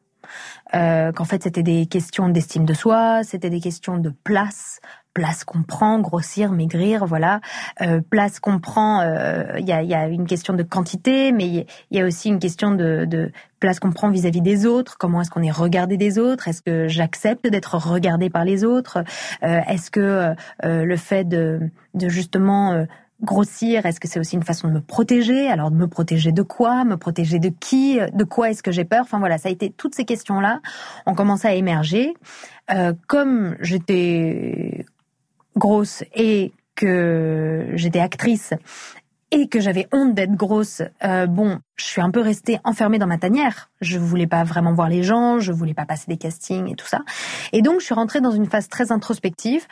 Euh, 0.73 1.11
qu'en 1.11 1.25
fait 1.25 1.43
c'était 1.43 1.63
des 1.63 1.85
questions 1.87 2.29
d'estime 2.29 2.63
de 2.63 2.73
soi, 2.73 3.23
c'était 3.23 3.49
des 3.49 3.59
questions 3.59 3.97
de 3.97 4.13
place, 4.23 4.79
place 5.13 5.43
qu'on 5.43 5.63
prend, 5.63 5.99
grossir, 5.99 6.51
maigrir, 6.51 7.05
voilà. 7.05 7.41
Euh, 7.81 8.01
place 8.09 8.39
qu'on 8.39 8.59
prend, 8.59 9.01
il 9.01 9.07
euh, 9.07 9.59
y, 9.59 9.93
a, 9.93 10.07
une 10.07 10.27
question 10.27 10.53
de 10.53 10.63
quantité, 10.63 11.31
mais 11.31 11.47
il 11.47 11.65
y, 11.91 11.99
a 11.99 12.05
aussi 12.05 12.29
une 12.29 12.39
question 12.39 12.71
de, 12.71 13.31
place 13.59 13.79
qu'on 13.79 13.91
prend 13.91 14.09
vis-à-vis 14.09 14.41
des 14.41 14.65
autres. 14.65 14.97
Comment 14.97 15.21
est-ce 15.21 15.31
qu'on 15.31 15.43
est 15.43 15.51
regardé 15.51 15.97
des 15.97 16.17
autres? 16.17 16.47
Est-ce 16.47 16.61
que 16.61 16.87
j'accepte 16.87 17.47
d'être 17.47 17.75
regardé 17.75 18.29
par 18.29 18.45
les 18.45 18.63
autres? 18.63 19.03
Euh, 19.43 19.59
Est-ce 19.67 19.91
que 19.91 20.35
le 20.63 20.97
fait 20.97 21.27
de, 21.27 21.59
justement 21.99 22.85
grossir 23.21 23.85
Est-ce 23.85 23.99
que 23.99 24.07
c'est 24.07 24.19
aussi 24.19 24.37
une 24.37 24.43
façon 24.43 24.69
de 24.69 24.73
me 24.73 24.79
protéger? 24.79 25.49
Alors 25.49 25.71
de 25.71 25.75
me 25.75 25.87
protéger 25.87 26.31
de 26.31 26.41
quoi? 26.41 26.85
Me 26.85 26.95
protéger 26.95 27.39
de 27.39 27.49
qui? 27.49 27.99
De 28.13 28.23
quoi 28.23 28.51
est-ce 28.51 28.63
que 28.63 28.71
j'ai 28.71 28.85
peur? 28.85 29.01
Enfin 29.01 29.19
voilà, 29.19 29.37
ça 29.37 29.49
a 29.49 29.51
été 29.51 29.69
toutes 29.69 29.95
ces 29.95 30.05
questions-là 30.05 30.61
ont 31.05 31.15
commencé 31.15 31.47
à 31.47 31.53
émerger. 31.53 32.13
Comme 33.07 33.57
j'étais 33.59 34.85
grosse 35.55 36.03
et 36.15 36.53
que 36.75 37.71
j'étais 37.75 37.99
actrice 37.99 38.53
et 39.31 39.47
que 39.47 39.59
j'avais 39.59 39.87
honte 39.93 40.15
d'être 40.15 40.33
grosse, 40.35 40.81
euh, 41.03 41.27
bon, 41.27 41.59
je 41.75 41.85
suis 41.85 42.01
un 42.01 42.09
peu 42.09 42.19
restée 42.19 42.59
enfermée 42.63 42.97
dans 42.97 43.07
ma 43.07 43.17
tanière. 43.17 43.69
Je 43.79 43.99
voulais 43.99 44.25
pas 44.25 44.43
vraiment 44.43 44.73
voir 44.73 44.89
les 44.89 45.03
gens, 45.03 45.39
je 45.39 45.51
voulais 45.51 45.75
pas 45.75 45.85
passer 45.85 46.05
des 46.07 46.17
castings 46.17 46.67
et 46.71 46.75
tout 46.75 46.87
ça. 46.87 47.01
Et 47.53 47.61
donc, 47.61 47.79
je 47.79 47.85
suis 47.85 47.93
rentrée 47.93 48.21
dans 48.21 48.31
une 48.31 48.47
phase 48.47 48.67
très 48.69 48.91
introspective 48.91 49.67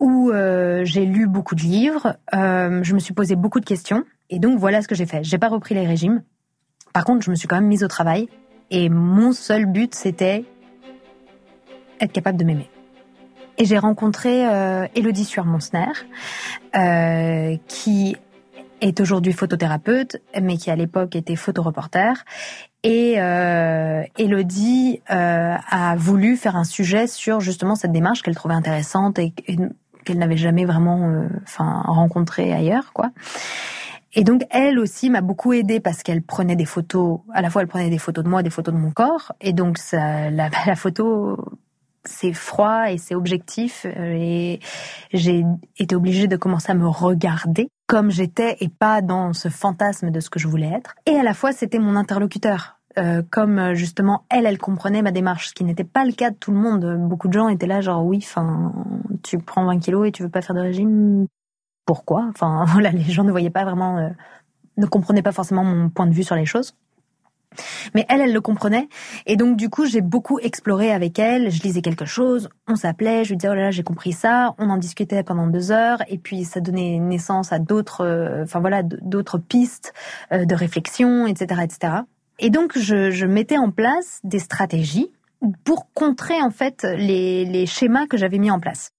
où 0.00 0.30
euh, 0.30 0.82
j'ai 0.84 1.04
lu 1.04 1.26
beaucoup 1.26 1.54
de 1.54 1.60
livres, 1.60 2.16
euh, 2.34 2.82
je 2.82 2.94
me 2.94 2.98
suis 2.98 3.12
posé 3.12 3.36
beaucoup 3.36 3.60
de 3.60 3.66
questions. 3.66 4.04
Et 4.30 4.38
donc, 4.38 4.58
voilà 4.58 4.80
ce 4.80 4.88
que 4.88 4.94
j'ai 4.94 5.06
fait. 5.06 5.22
J'ai 5.22 5.38
pas 5.38 5.48
repris 5.48 5.74
les 5.74 5.86
régimes. 5.86 6.22
Par 6.94 7.04
contre, 7.04 7.22
je 7.22 7.30
me 7.30 7.36
suis 7.36 7.48
quand 7.48 7.56
même 7.56 7.68
mise 7.68 7.84
au 7.84 7.88
travail. 7.88 8.28
Et 8.70 8.88
mon 8.88 9.32
seul 9.32 9.66
but, 9.66 9.94
c'était 9.94 10.46
être 12.00 12.12
capable 12.12 12.38
de 12.38 12.44
m'aimer. 12.44 12.70
Et 13.58 13.64
j'ai 13.64 13.78
rencontré 13.78 14.46
euh, 14.46 14.86
Elodie 14.94 15.24
Suarmonsner, 15.24 15.92
euh, 16.74 17.56
qui 17.68 18.16
est 18.80 19.00
aujourd'hui 19.00 19.32
photothérapeute, 19.32 20.16
mais 20.40 20.56
qui 20.56 20.70
à 20.70 20.76
l'époque 20.76 21.16
était 21.16 21.36
photoreporter. 21.36 22.12
Et 22.82 23.14
euh, 23.18 24.02
Elodie 24.18 25.00
euh, 25.10 25.56
a 25.70 25.94
voulu 25.96 26.36
faire 26.36 26.56
un 26.56 26.64
sujet 26.64 27.06
sur 27.06 27.40
justement 27.40 27.76
cette 27.76 27.92
démarche 27.92 28.22
qu'elle 28.22 28.34
trouvait 28.34 28.54
intéressante 28.54 29.18
et, 29.20 29.32
qu'elle 30.04 30.18
n'avait 30.18 30.36
jamais 30.36 30.64
vraiment, 30.64 31.08
euh, 31.08 31.28
enfin, 31.44 31.82
rencontré 31.86 32.52
ailleurs, 32.52 32.92
quoi. 32.92 33.10
Et 34.14 34.24
donc 34.24 34.42
elle 34.50 34.78
aussi 34.78 35.08
m'a 35.08 35.22
beaucoup 35.22 35.54
aidée 35.54 35.80
parce 35.80 36.02
qu'elle 36.02 36.22
prenait 36.22 36.56
des 36.56 36.66
photos. 36.66 37.20
À 37.32 37.40
la 37.40 37.50
fois, 37.50 37.62
elle 37.62 37.68
prenait 37.68 37.88
des 37.88 37.98
photos 37.98 38.24
de 38.24 38.28
moi, 38.28 38.42
des 38.42 38.50
photos 38.50 38.74
de 38.74 38.78
mon 38.78 38.90
corps, 38.90 39.32
et 39.40 39.52
donc 39.52 39.78
ça, 39.78 40.28
la, 40.28 40.50
la 40.66 40.74
photo 40.74 41.38
c'est 42.04 42.32
froid 42.32 42.90
et 42.90 42.98
c'est 42.98 43.14
objectif 43.14 43.86
euh, 43.86 44.14
et 44.14 44.60
j'ai 45.12 45.44
été 45.78 45.94
obligée 45.94 46.26
de 46.26 46.36
commencer 46.36 46.72
à 46.72 46.74
me 46.74 46.88
regarder 46.88 47.68
comme 47.86 48.10
j'étais 48.10 48.56
et 48.60 48.68
pas 48.68 49.02
dans 49.02 49.32
ce 49.32 49.48
fantasme 49.48 50.10
de 50.10 50.20
ce 50.20 50.30
que 50.30 50.38
je 50.38 50.48
voulais 50.48 50.68
être. 50.68 50.94
Et 51.06 51.14
à 51.16 51.22
la 51.22 51.34
fois, 51.34 51.52
c'était 51.52 51.78
mon 51.78 51.96
interlocuteur. 51.96 52.78
Euh, 52.98 53.22
comme 53.30 53.58
euh, 53.58 53.74
justement 53.74 54.26
elle, 54.28 54.44
elle 54.44 54.58
comprenait 54.58 55.00
ma 55.00 55.12
démarche, 55.12 55.48
ce 55.48 55.54
qui 55.54 55.64
n'était 55.64 55.82
pas 55.82 56.04
le 56.04 56.12
cas 56.12 56.30
de 56.30 56.36
tout 56.36 56.50
le 56.50 56.58
monde. 56.58 56.98
Beaucoup 57.08 57.28
de 57.28 57.32
gens 57.32 57.48
étaient 57.48 57.66
là, 57.66 57.80
genre 57.80 58.04
oui, 58.04 58.18
enfin, 58.22 58.70
tu 59.22 59.38
prends 59.38 59.64
20 59.64 59.78
kilos 59.78 60.08
et 60.08 60.12
tu 60.12 60.22
veux 60.22 60.28
pas 60.28 60.42
faire 60.42 60.54
de 60.54 60.60
régime, 60.60 61.26
pourquoi? 61.86 62.26
Enfin 62.28 62.64
voilà, 62.68 62.90
les 62.90 63.04
gens 63.04 63.24
ne 63.24 63.30
voyaient 63.30 63.48
pas 63.48 63.64
vraiment, 63.64 64.10
ne 64.76 64.86
comprenaient 64.86 65.22
pas 65.22 65.32
forcément 65.32 65.64
mon 65.64 65.88
point 65.88 66.06
de 66.06 66.12
vue 66.12 66.22
sur 66.22 66.36
les 66.36 66.44
choses. 66.44 66.74
Mais 67.94 68.06
elle, 68.08 68.20
elle 68.20 68.32
le 68.32 68.40
comprenait. 68.40 68.88
Et 69.26 69.36
donc, 69.36 69.56
du 69.56 69.68
coup, 69.68 69.86
j'ai 69.86 70.00
beaucoup 70.00 70.38
exploré 70.38 70.92
avec 70.92 71.18
elle. 71.18 71.50
Je 71.50 71.62
lisais 71.62 71.82
quelque 71.82 72.04
chose, 72.04 72.48
on 72.68 72.76
s'appelait, 72.76 73.24
je 73.24 73.30
lui 73.30 73.36
disais, 73.36 73.48
oh 73.48 73.54
là 73.54 73.62
là, 73.62 73.70
j'ai 73.70 73.82
compris 73.82 74.12
ça. 74.12 74.54
On 74.58 74.70
en 74.70 74.76
discutait 74.76 75.22
pendant 75.22 75.46
deux 75.46 75.70
heures. 75.72 76.02
Et 76.08 76.18
puis, 76.18 76.44
ça 76.44 76.60
donnait 76.60 76.98
naissance 76.98 77.52
à 77.52 77.58
d'autres, 77.58 78.02
euh, 78.02 78.42
enfin 78.44 78.60
voilà, 78.60 78.82
d'autres 78.82 79.38
pistes 79.38 79.92
euh, 80.32 80.44
de 80.44 80.54
réflexion, 80.54 81.26
etc., 81.26 81.62
etc. 81.64 81.92
Et 82.38 82.50
donc, 82.50 82.76
je, 82.78 83.10
je 83.10 83.26
mettais 83.26 83.58
en 83.58 83.70
place 83.70 84.20
des 84.24 84.38
stratégies 84.38 85.10
pour 85.64 85.92
contrer, 85.92 86.40
en 86.40 86.50
fait, 86.50 86.84
les, 86.84 87.44
les 87.44 87.66
schémas 87.66 88.06
que 88.06 88.16
j'avais 88.16 88.38
mis 88.38 88.50
en 88.50 88.60
place. 88.60 88.92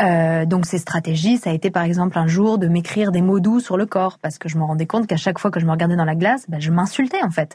Euh, 0.00 0.44
donc 0.44 0.66
ces 0.66 0.78
stratégies, 0.78 1.38
ça 1.38 1.50
a 1.50 1.52
été 1.52 1.70
par 1.70 1.84
exemple 1.84 2.18
un 2.18 2.26
jour 2.26 2.58
de 2.58 2.66
m'écrire 2.66 3.12
des 3.12 3.22
mots 3.22 3.40
doux 3.40 3.60
sur 3.60 3.76
le 3.76 3.86
corps 3.86 4.18
parce 4.18 4.38
que 4.38 4.48
je 4.48 4.58
me 4.58 4.64
rendais 4.64 4.86
compte 4.86 5.06
qu'à 5.06 5.16
chaque 5.16 5.38
fois 5.38 5.50
que 5.50 5.60
je 5.60 5.66
me 5.66 5.70
regardais 5.70 5.96
dans 5.96 6.04
la 6.04 6.16
glace, 6.16 6.46
ben, 6.48 6.60
je 6.60 6.70
m'insultais 6.70 7.22
en 7.22 7.30
fait. 7.30 7.54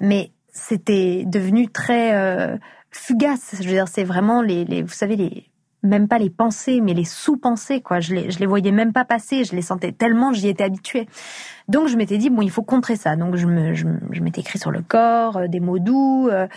Mais 0.00 0.30
c'était 0.52 1.24
devenu 1.26 1.68
très 1.68 2.14
euh, 2.14 2.56
fugace. 2.90 3.56
Je 3.60 3.64
veux 3.64 3.74
dire, 3.74 3.88
c'est 3.88 4.04
vraiment 4.04 4.42
les, 4.42 4.64
les, 4.64 4.82
vous 4.82 4.88
savez 4.88 5.16
les 5.16 5.50
même 5.82 6.08
pas 6.08 6.18
les 6.18 6.30
pensées, 6.30 6.80
mais 6.80 6.94
les 6.94 7.04
sous-pensées, 7.04 7.80
quoi. 7.80 8.00
Je 8.00 8.14
les, 8.14 8.30
je 8.30 8.38
les 8.38 8.46
voyais 8.46 8.72
même 8.72 8.92
pas 8.92 9.04
passer, 9.04 9.44
je 9.44 9.54
les 9.54 9.62
sentais 9.62 9.92
tellement, 9.92 10.32
j'y 10.32 10.48
étais 10.48 10.64
habituée. 10.64 11.08
Donc 11.68 11.86
je 11.86 11.96
m'étais 11.96 12.18
dit 12.18 12.30
bon, 12.30 12.42
il 12.42 12.50
faut 12.50 12.62
contrer 12.62 12.96
ça. 12.96 13.14
Donc 13.16 13.36
je 13.36 13.46
me, 13.46 13.74
je, 13.74 13.86
m'étais 14.20 14.40
écrit 14.40 14.58
sur 14.58 14.70
le 14.72 14.82
corps 14.82 15.36
euh, 15.36 15.46
des 15.46 15.60
mots 15.60 15.78
doux. 15.78 16.28
Euh, 16.28 16.48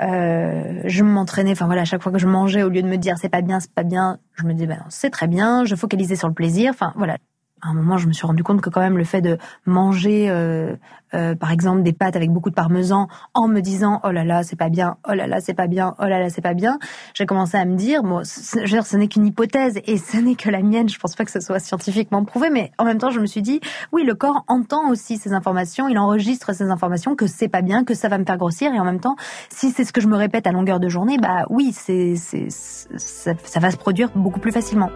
euh, 0.00 0.82
je 0.84 1.02
m'entraînais. 1.02 1.52
Enfin 1.52 1.66
voilà, 1.66 1.82
à 1.82 1.84
chaque 1.84 2.02
fois 2.02 2.12
que 2.12 2.18
je 2.18 2.28
mangeais, 2.28 2.62
au 2.62 2.68
lieu 2.68 2.82
de 2.82 2.88
me 2.88 2.96
dire 2.96 3.16
c'est 3.18 3.28
pas 3.28 3.42
bien, 3.42 3.58
c'est 3.58 3.72
pas 3.72 3.82
bien, 3.82 4.18
je 4.34 4.44
me 4.44 4.52
disais 4.52 4.66
ben 4.66 4.84
c'est 4.88 5.10
très 5.10 5.26
bien. 5.26 5.64
Je 5.64 5.74
focalisais 5.74 6.14
sur 6.14 6.28
le 6.28 6.34
plaisir. 6.34 6.70
Enfin 6.70 6.92
voilà, 6.96 7.16
à 7.62 7.68
un 7.68 7.74
moment, 7.74 7.98
je 7.98 8.06
me 8.06 8.12
suis 8.12 8.26
rendu 8.26 8.42
compte 8.42 8.60
que 8.60 8.70
quand 8.70 8.80
même 8.80 8.96
le 8.96 9.04
fait 9.04 9.20
de 9.20 9.38
manger, 9.66 10.30
euh, 10.30 10.74
euh, 11.14 11.34
par 11.34 11.50
exemple, 11.50 11.82
des 11.82 11.92
pâtes 11.92 12.16
avec 12.16 12.30
beaucoup 12.30 12.50
de 12.50 12.54
parmesan, 12.54 13.08
en 13.34 13.48
me 13.48 13.60
disant 13.60 14.00
oh 14.04 14.10
là 14.10 14.24
là 14.24 14.42
c'est 14.42 14.56
pas 14.56 14.68
bien, 14.68 14.96
oh 15.08 15.14
là 15.14 15.26
là 15.26 15.40
c'est 15.40 15.54
pas 15.54 15.66
bien, 15.66 15.94
oh 15.98 16.04
là 16.04 16.20
là 16.20 16.30
c'est 16.30 16.40
pas 16.40 16.54
bien, 16.54 16.78
j'ai 17.14 17.26
commencé 17.26 17.56
à 17.56 17.64
me 17.64 17.76
dire 17.76 18.02
bon, 18.02 18.22
je 18.22 18.66
dire, 18.66 18.86
ce 18.86 18.96
n'est 18.96 19.08
qu'une 19.08 19.26
hypothèse 19.26 19.80
et 19.84 19.98
ce 19.98 20.16
n'est 20.16 20.36
que 20.36 20.48
la 20.50 20.62
mienne. 20.62 20.88
Je 20.88 20.98
pense 20.98 21.16
pas 21.16 21.24
que 21.24 21.30
ce 21.30 21.40
soit 21.40 21.58
scientifiquement 21.58 22.24
prouvé, 22.24 22.50
mais 22.50 22.72
en 22.78 22.84
même 22.84 22.98
temps, 22.98 23.10
je 23.10 23.20
me 23.20 23.26
suis 23.26 23.42
dit 23.42 23.60
oui, 23.92 24.04
le 24.04 24.14
corps 24.14 24.44
entend 24.48 24.88
aussi 24.90 25.16
ces 25.16 25.32
informations, 25.32 25.88
il 25.88 25.98
enregistre 25.98 26.54
ces 26.54 26.70
informations 26.70 27.16
que 27.16 27.26
c'est 27.26 27.48
pas 27.48 27.62
bien, 27.62 27.84
que 27.84 27.94
ça 27.94 28.08
va 28.08 28.18
me 28.18 28.24
faire 28.24 28.38
grossir 28.38 28.72
et 28.72 28.78
en 28.78 28.84
même 28.84 29.00
temps, 29.00 29.16
si 29.50 29.70
c'est 29.70 29.84
ce 29.84 29.92
que 29.92 30.00
je 30.00 30.08
me 30.08 30.16
répète 30.16 30.46
à 30.46 30.52
longueur 30.52 30.80
de 30.80 30.88
journée, 30.88 31.18
bah 31.18 31.44
oui, 31.50 31.72
c'est 31.72 32.14
ça, 32.16 33.32
ça 33.44 33.60
va 33.60 33.70
se 33.70 33.76
produire 33.76 34.10
beaucoup 34.14 34.40
plus 34.40 34.52
facilement. 34.52 34.90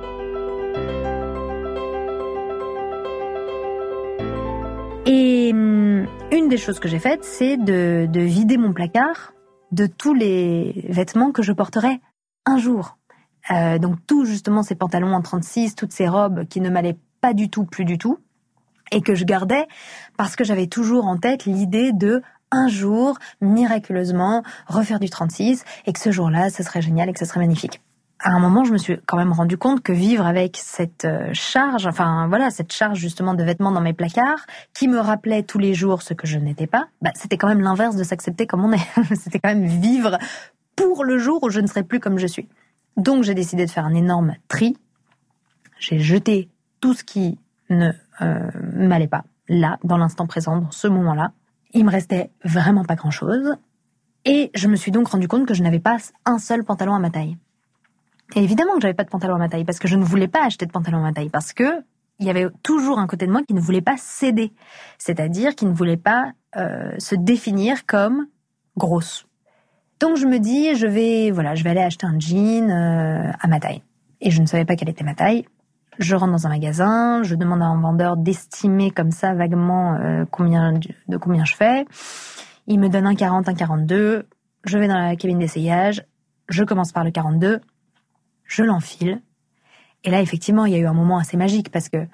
Une 6.34 6.48
des 6.48 6.56
choses 6.56 6.80
que 6.80 6.88
j'ai 6.88 6.98
faites, 6.98 7.24
c'est 7.24 7.56
de, 7.56 8.06
de, 8.10 8.20
vider 8.20 8.56
mon 8.56 8.72
placard 8.72 9.32
de 9.70 9.86
tous 9.86 10.14
les 10.14 10.84
vêtements 10.88 11.30
que 11.30 11.42
je 11.42 11.52
porterais 11.52 12.00
un 12.44 12.58
jour. 12.58 12.98
Euh, 13.50 13.78
donc 13.78 13.98
tout 14.06 14.24
justement 14.24 14.62
ces 14.62 14.74
pantalons 14.74 15.14
en 15.14 15.22
36, 15.22 15.76
toutes 15.76 15.92
ces 15.92 16.08
robes 16.08 16.44
qui 16.46 16.60
ne 16.60 16.70
m'allaient 16.70 16.98
pas 17.20 17.34
du 17.34 17.50
tout, 17.50 17.64
plus 17.64 17.84
du 17.84 17.98
tout, 17.98 18.18
et 18.90 19.00
que 19.00 19.14
je 19.14 19.24
gardais 19.24 19.66
parce 20.16 20.34
que 20.34 20.44
j'avais 20.44 20.66
toujours 20.66 21.06
en 21.06 21.18
tête 21.18 21.44
l'idée 21.44 21.92
de 21.92 22.20
un 22.50 22.68
jour, 22.68 23.18
miraculeusement, 23.40 24.42
refaire 24.66 25.00
du 25.00 25.10
36 25.10 25.64
et 25.86 25.92
que 25.92 26.00
ce 26.00 26.10
jour-là, 26.10 26.50
ce 26.50 26.62
serait 26.62 26.82
génial 26.82 27.08
et 27.08 27.12
que 27.12 27.18
ce 27.18 27.24
serait 27.24 27.40
magnifique 27.40 27.80
à 28.20 28.30
un 28.30 28.38
moment, 28.38 28.64
je 28.64 28.72
me 28.72 28.78
suis 28.78 28.98
quand 29.06 29.16
même 29.16 29.32
rendu 29.32 29.58
compte 29.58 29.82
que 29.82 29.92
vivre 29.92 30.26
avec 30.26 30.56
cette 30.56 31.04
euh, 31.04 31.30
charge, 31.32 31.86
enfin 31.86 32.26
voilà, 32.28 32.50
cette 32.50 32.72
charge 32.72 32.98
justement 32.98 33.34
de 33.34 33.42
vêtements 33.42 33.72
dans 33.72 33.80
mes 33.80 33.92
placards, 33.92 34.46
qui 34.72 34.88
me 34.88 34.98
rappelait 34.98 35.42
tous 35.42 35.58
les 35.58 35.74
jours 35.74 36.02
ce 36.02 36.14
que 36.14 36.26
je 36.26 36.38
n'étais 36.38 36.66
pas, 36.66 36.86
bah, 37.02 37.10
c'était 37.14 37.36
quand 37.36 37.48
même 37.48 37.60
l'inverse 37.60 37.96
de 37.96 38.04
s'accepter 38.04 38.46
comme 38.46 38.64
on 38.64 38.72
est. 38.72 38.86
c'était 39.14 39.40
quand 39.40 39.50
même 39.50 39.66
vivre 39.66 40.18
pour 40.76 41.04
le 41.04 41.18
jour 41.18 41.42
où 41.42 41.50
je 41.50 41.60
ne 41.60 41.66
serai 41.66 41.82
plus 41.82 42.00
comme 42.00 42.18
je 42.18 42.26
suis. 42.26 42.48
Donc 42.96 43.24
j'ai 43.24 43.34
décidé 43.34 43.66
de 43.66 43.70
faire 43.70 43.84
un 43.84 43.94
énorme 43.94 44.34
tri. 44.48 44.76
J'ai 45.78 45.98
jeté 45.98 46.48
tout 46.80 46.94
ce 46.94 47.04
qui 47.04 47.38
ne 47.68 47.90
euh, 48.20 48.50
m'allait 48.72 49.08
pas, 49.08 49.24
là, 49.48 49.78
dans 49.84 49.98
l'instant 49.98 50.26
présent, 50.26 50.58
dans 50.58 50.70
ce 50.70 50.86
moment-là. 50.86 51.32
Il 51.72 51.84
me 51.84 51.90
restait 51.90 52.30
vraiment 52.44 52.84
pas 52.84 52.94
grand-chose. 52.94 53.56
Et 54.24 54.50
je 54.54 54.68
me 54.68 54.76
suis 54.76 54.92
donc 54.92 55.08
rendu 55.08 55.28
compte 55.28 55.46
que 55.46 55.54
je 55.54 55.62
n'avais 55.62 55.80
pas 55.80 55.96
un 56.24 56.38
seul 56.38 56.64
pantalon 56.64 56.94
à 56.94 56.98
ma 56.98 57.10
taille. 57.10 57.36
Et 58.34 58.42
évidemment 58.42 58.74
que 58.74 58.80
j'avais 58.80 58.94
pas 58.94 59.04
de 59.04 59.10
pantalon 59.10 59.36
à 59.36 59.38
ma 59.38 59.48
taille 59.48 59.64
parce 59.64 59.78
que 59.78 59.88
je 59.88 59.96
ne 59.96 60.04
voulais 60.04 60.28
pas 60.28 60.44
acheter 60.44 60.66
de 60.66 60.72
pantalon 60.72 60.98
à 60.98 61.02
ma 61.02 61.12
taille 61.12 61.28
parce 61.28 61.52
que 61.52 61.82
il 62.20 62.26
y 62.26 62.30
avait 62.30 62.46
toujours 62.62 62.98
un 62.98 63.06
côté 63.06 63.26
de 63.26 63.32
moi 63.32 63.42
qui 63.42 63.54
ne 63.54 63.60
voulait 63.60 63.82
pas 63.82 63.96
céder, 63.96 64.52
c'est-à-dire 64.98 65.54
qui 65.54 65.66
ne 65.66 65.72
voulait 65.72 65.96
pas 65.96 66.32
euh, 66.56 66.92
se 66.98 67.16
définir 67.16 67.86
comme 67.86 68.26
grosse. 68.76 69.26
Donc 70.00 70.16
je 70.16 70.26
me 70.26 70.38
dis 70.38 70.74
je 70.76 70.86
vais 70.86 71.30
voilà 71.30 71.54
je 71.54 71.64
vais 71.64 71.70
aller 71.70 71.80
acheter 71.80 72.06
un 72.06 72.18
jean 72.18 72.70
euh, 72.70 73.30
à 73.40 73.48
ma 73.48 73.60
taille 73.60 73.82
et 74.20 74.30
je 74.30 74.40
ne 74.40 74.46
savais 74.46 74.64
pas 74.64 74.76
quelle 74.76 74.88
était 74.88 75.04
ma 75.04 75.14
taille. 75.14 75.44
Je 75.98 76.16
rentre 76.16 76.32
dans 76.32 76.46
un 76.46 76.50
magasin, 76.50 77.22
je 77.22 77.36
demande 77.36 77.62
à 77.62 77.66
un 77.66 77.80
vendeur 77.80 78.16
d'estimer 78.16 78.90
comme 78.90 79.12
ça 79.12 79.34
vaguement 79.34 79.94
euh, 79.94 80.24
combien 80.30 80.72
de 80.72 81.16
combien 81.16 81.44
je 81.44 81.54
fais. 81.54 81.84
Il 82.66 82.80
me 82.80 82.88
donne 82.88 83.06
un 83.06 83.14
40, 83.14 83.48
un 83.48 83.54
42. 83.54 84.26
Je 84.64 84.78
vais 84.78 84.88
dans 84.88 84.98
la 84.98 85.14
cabine 85.14 85.38
d'essayage. 85.38 86.04
Je 86.48 86.64
commence 86.64 86.92
par 86.92 87.04
le 87.04 87.10
42 87.10 87.60
je 88.44 88.62
l'enfile. 88.62 89.22
Et 90.04 90.10
là, 90.10 90.20
effectivement, 90.20 90.66
il 90.66 90.72
y 90.72 90.76
a 90.76 90.78
eu 90.78 90.86
un 90.86 90.92
moment 90.92 91.18
assez 91.18 91.36
magique 91.36 91.70
parce 91.70 91.88
que, 91.88 92.06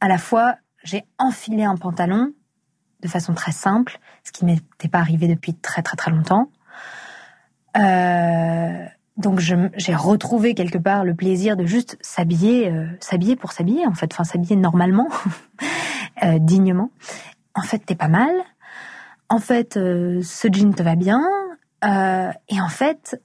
à 0.00 0.08
la 0.08 0.18
fois, 0.18 0.56
j'ai 0.82 1.04
enfilé 1.18 1.64
un 1.64 1.76
pantalon 1.76 2.32
de 3.00 3.08
façon 3.08 3.34
très 3.34 3.52
simple, 3.52 3.98
ce 4.24 4.32
qui 4.32 4.44
m'était 4.44 4.88
pas 4.88 4.98
arrivé 4.98 5.28
depuis 5.28 5.54
très 5.54 5.82
très 5.82 5.96
très 5.96 6.10
longtemps. 6.10 6.50
Euh, 7.76 8.86
donc 9.16 9.40
j'ai 9.40 9.94
retrouvé 9.94 10.54
quelque 10.54 10.78
part 10.78 11.04
le 11.04 11.14
plaisir 11.14 11.56
de 11.56 11.66
juste 11.66 11.98
s'habiller, 12.00 12.70
euh, 12.70 12.86
s'habiller 13.00 13.36
pour 13.36 13.52
s'habiller 13.52 13.86
en 13.86 13.94
fait, 13.94 14.12
enfin 14.12 14.24
s'habiller 14.24 14.56
normalement, 14.56 15.08
euh, 16.24 16.38
dignement. 16.38 16.90
En 17.54 17.62
fait, 17.62 17.78
t'es 17.78 17.94
pas 17.94 18.08
mal. 18.08 18.32
En 19.28 19.38
fait, 19.38 19.74
ce 19.74 20.48
jean 20.52 20.74
te 20.74 20.82
va 20.82 20.96
bien. 20.96 21.22
et 21.82 22.60
en 22.60 22.68
fait, 22.68 23.20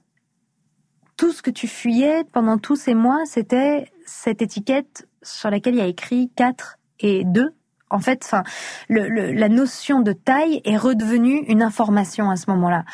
tout 1.20 1.32
ce 1.32 1.42
que 1.42 1.50
tu 1.50 1.68
fuyais 1.68 2.24
pendant 2.32 2.56
tous 2.56 2.76
ces 2.76 2.94
mois, 2.94 3.26
c'était 3.26 3.92
cette 4.06 4.40
étiquette 4.40 5.06
sur 5.22 5.50
laquelle 5.50 5.74
il 5.74 5.80
y 5.80 5.82
a 5.82 5.86
écrit 5.86 6.30
4 6.34 6.78
et 7.00 7.24
2. 7.26 7.54
En 7.90 7.98
fait, 7.98 8.22
enfin, 8.24 8.42
la 8.88 9.48
notion 9.50 10.00
de 10.00 10.12
taille 10.12 10.62
est 10.64 10.78
redevenue 10.78 11.44
une 11.48 11.60
information 11.60 12.30
à 12.30 12.36
ce 12.36 12.50
moment-là. 12.52 12.84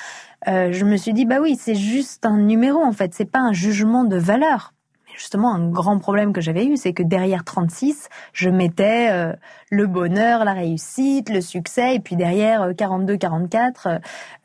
Euh, 0.48 0.72
je 0.72 0.84
me 0.84 0.96
suis 0.96 1.12
dit, 1.12 1.24
bah 1.24 1.36
oui, 1.40 1.54
c'est 1.54 1.76
juste 1.76 2.26
un 2.26 2.38
numéro 2.38 2.82
en 2.82 2.90
fait, 2.90 3.14
c'est 3.14 3.30
pas 3.30 3.38
un 3.38 3.52
jugement 3.52 4.02
de 4.02 4.16
valeur 4.16 4.74
justement 5.16 5.54
un 5.54 5.68
grand 5.68 5.98
problème 5.98 6.32
que 6.32 6.40
j'avais 6.40 6.66
eu, 6.66 6.76
c'est 6.76 6.92
que 6.92 7.02
derrière 7.02 7.44
36, 7.44 8.08
je 8.32 8.50
mettais 8.50 9.10
euh, 9.10 9.32
le 9.70 9.86
bonheur, 9.86 10.44
la 10.44 10.52
réussite, 10.52 11.30
le 11.30 11.40
succès, 11.40 11.96
et 11.96 12.00
puis 12.00 12.16
derrière 12.16 12.68
42, 12.76 13.14
euh, 13.14 13.18
44, 13.18 13.88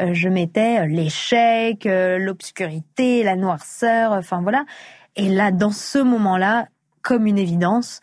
euh, 0.02 0.14
je 0.14 0.30
mettais 0.30 0.88
l'échec, 0.88 1.86
l'obscurité, 1.86 3.24
la 3.24 3.36
noirceur, 3.36 4.14
enfin 4.14 4.42
voilà. 4.42 4.66
Et 5.16 5.30
là, 5.30 5.52
dans 5.52 5.72
ce 5.72 6.00
moment-là, 6.00 6.68
comme 7.02 7.26
une 7.28 7.38
évidence, 7.38 8.00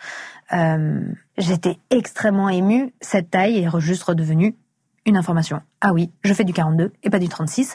j'étais 1.39 1.79
extrêmement 1.91 2.49
émue. 2.49 2.93
Cette 3.01 3.31
taille 3.31 3.59
est 3.59 3.81
juste 3.81 4.03
redevenue 4.03 4.55
une 5.07 5.17
information. 5.17 5.63
Ah 5.81 5.93
oui, 5.93 6.11
je 6.23 6.35
fais 6.35 6.45
du 6.45 6.53
42 6.53 6.93
et 7.03 7.11
pas 7.11 7.19
du 7.19 7.29
36. 7.29 7.75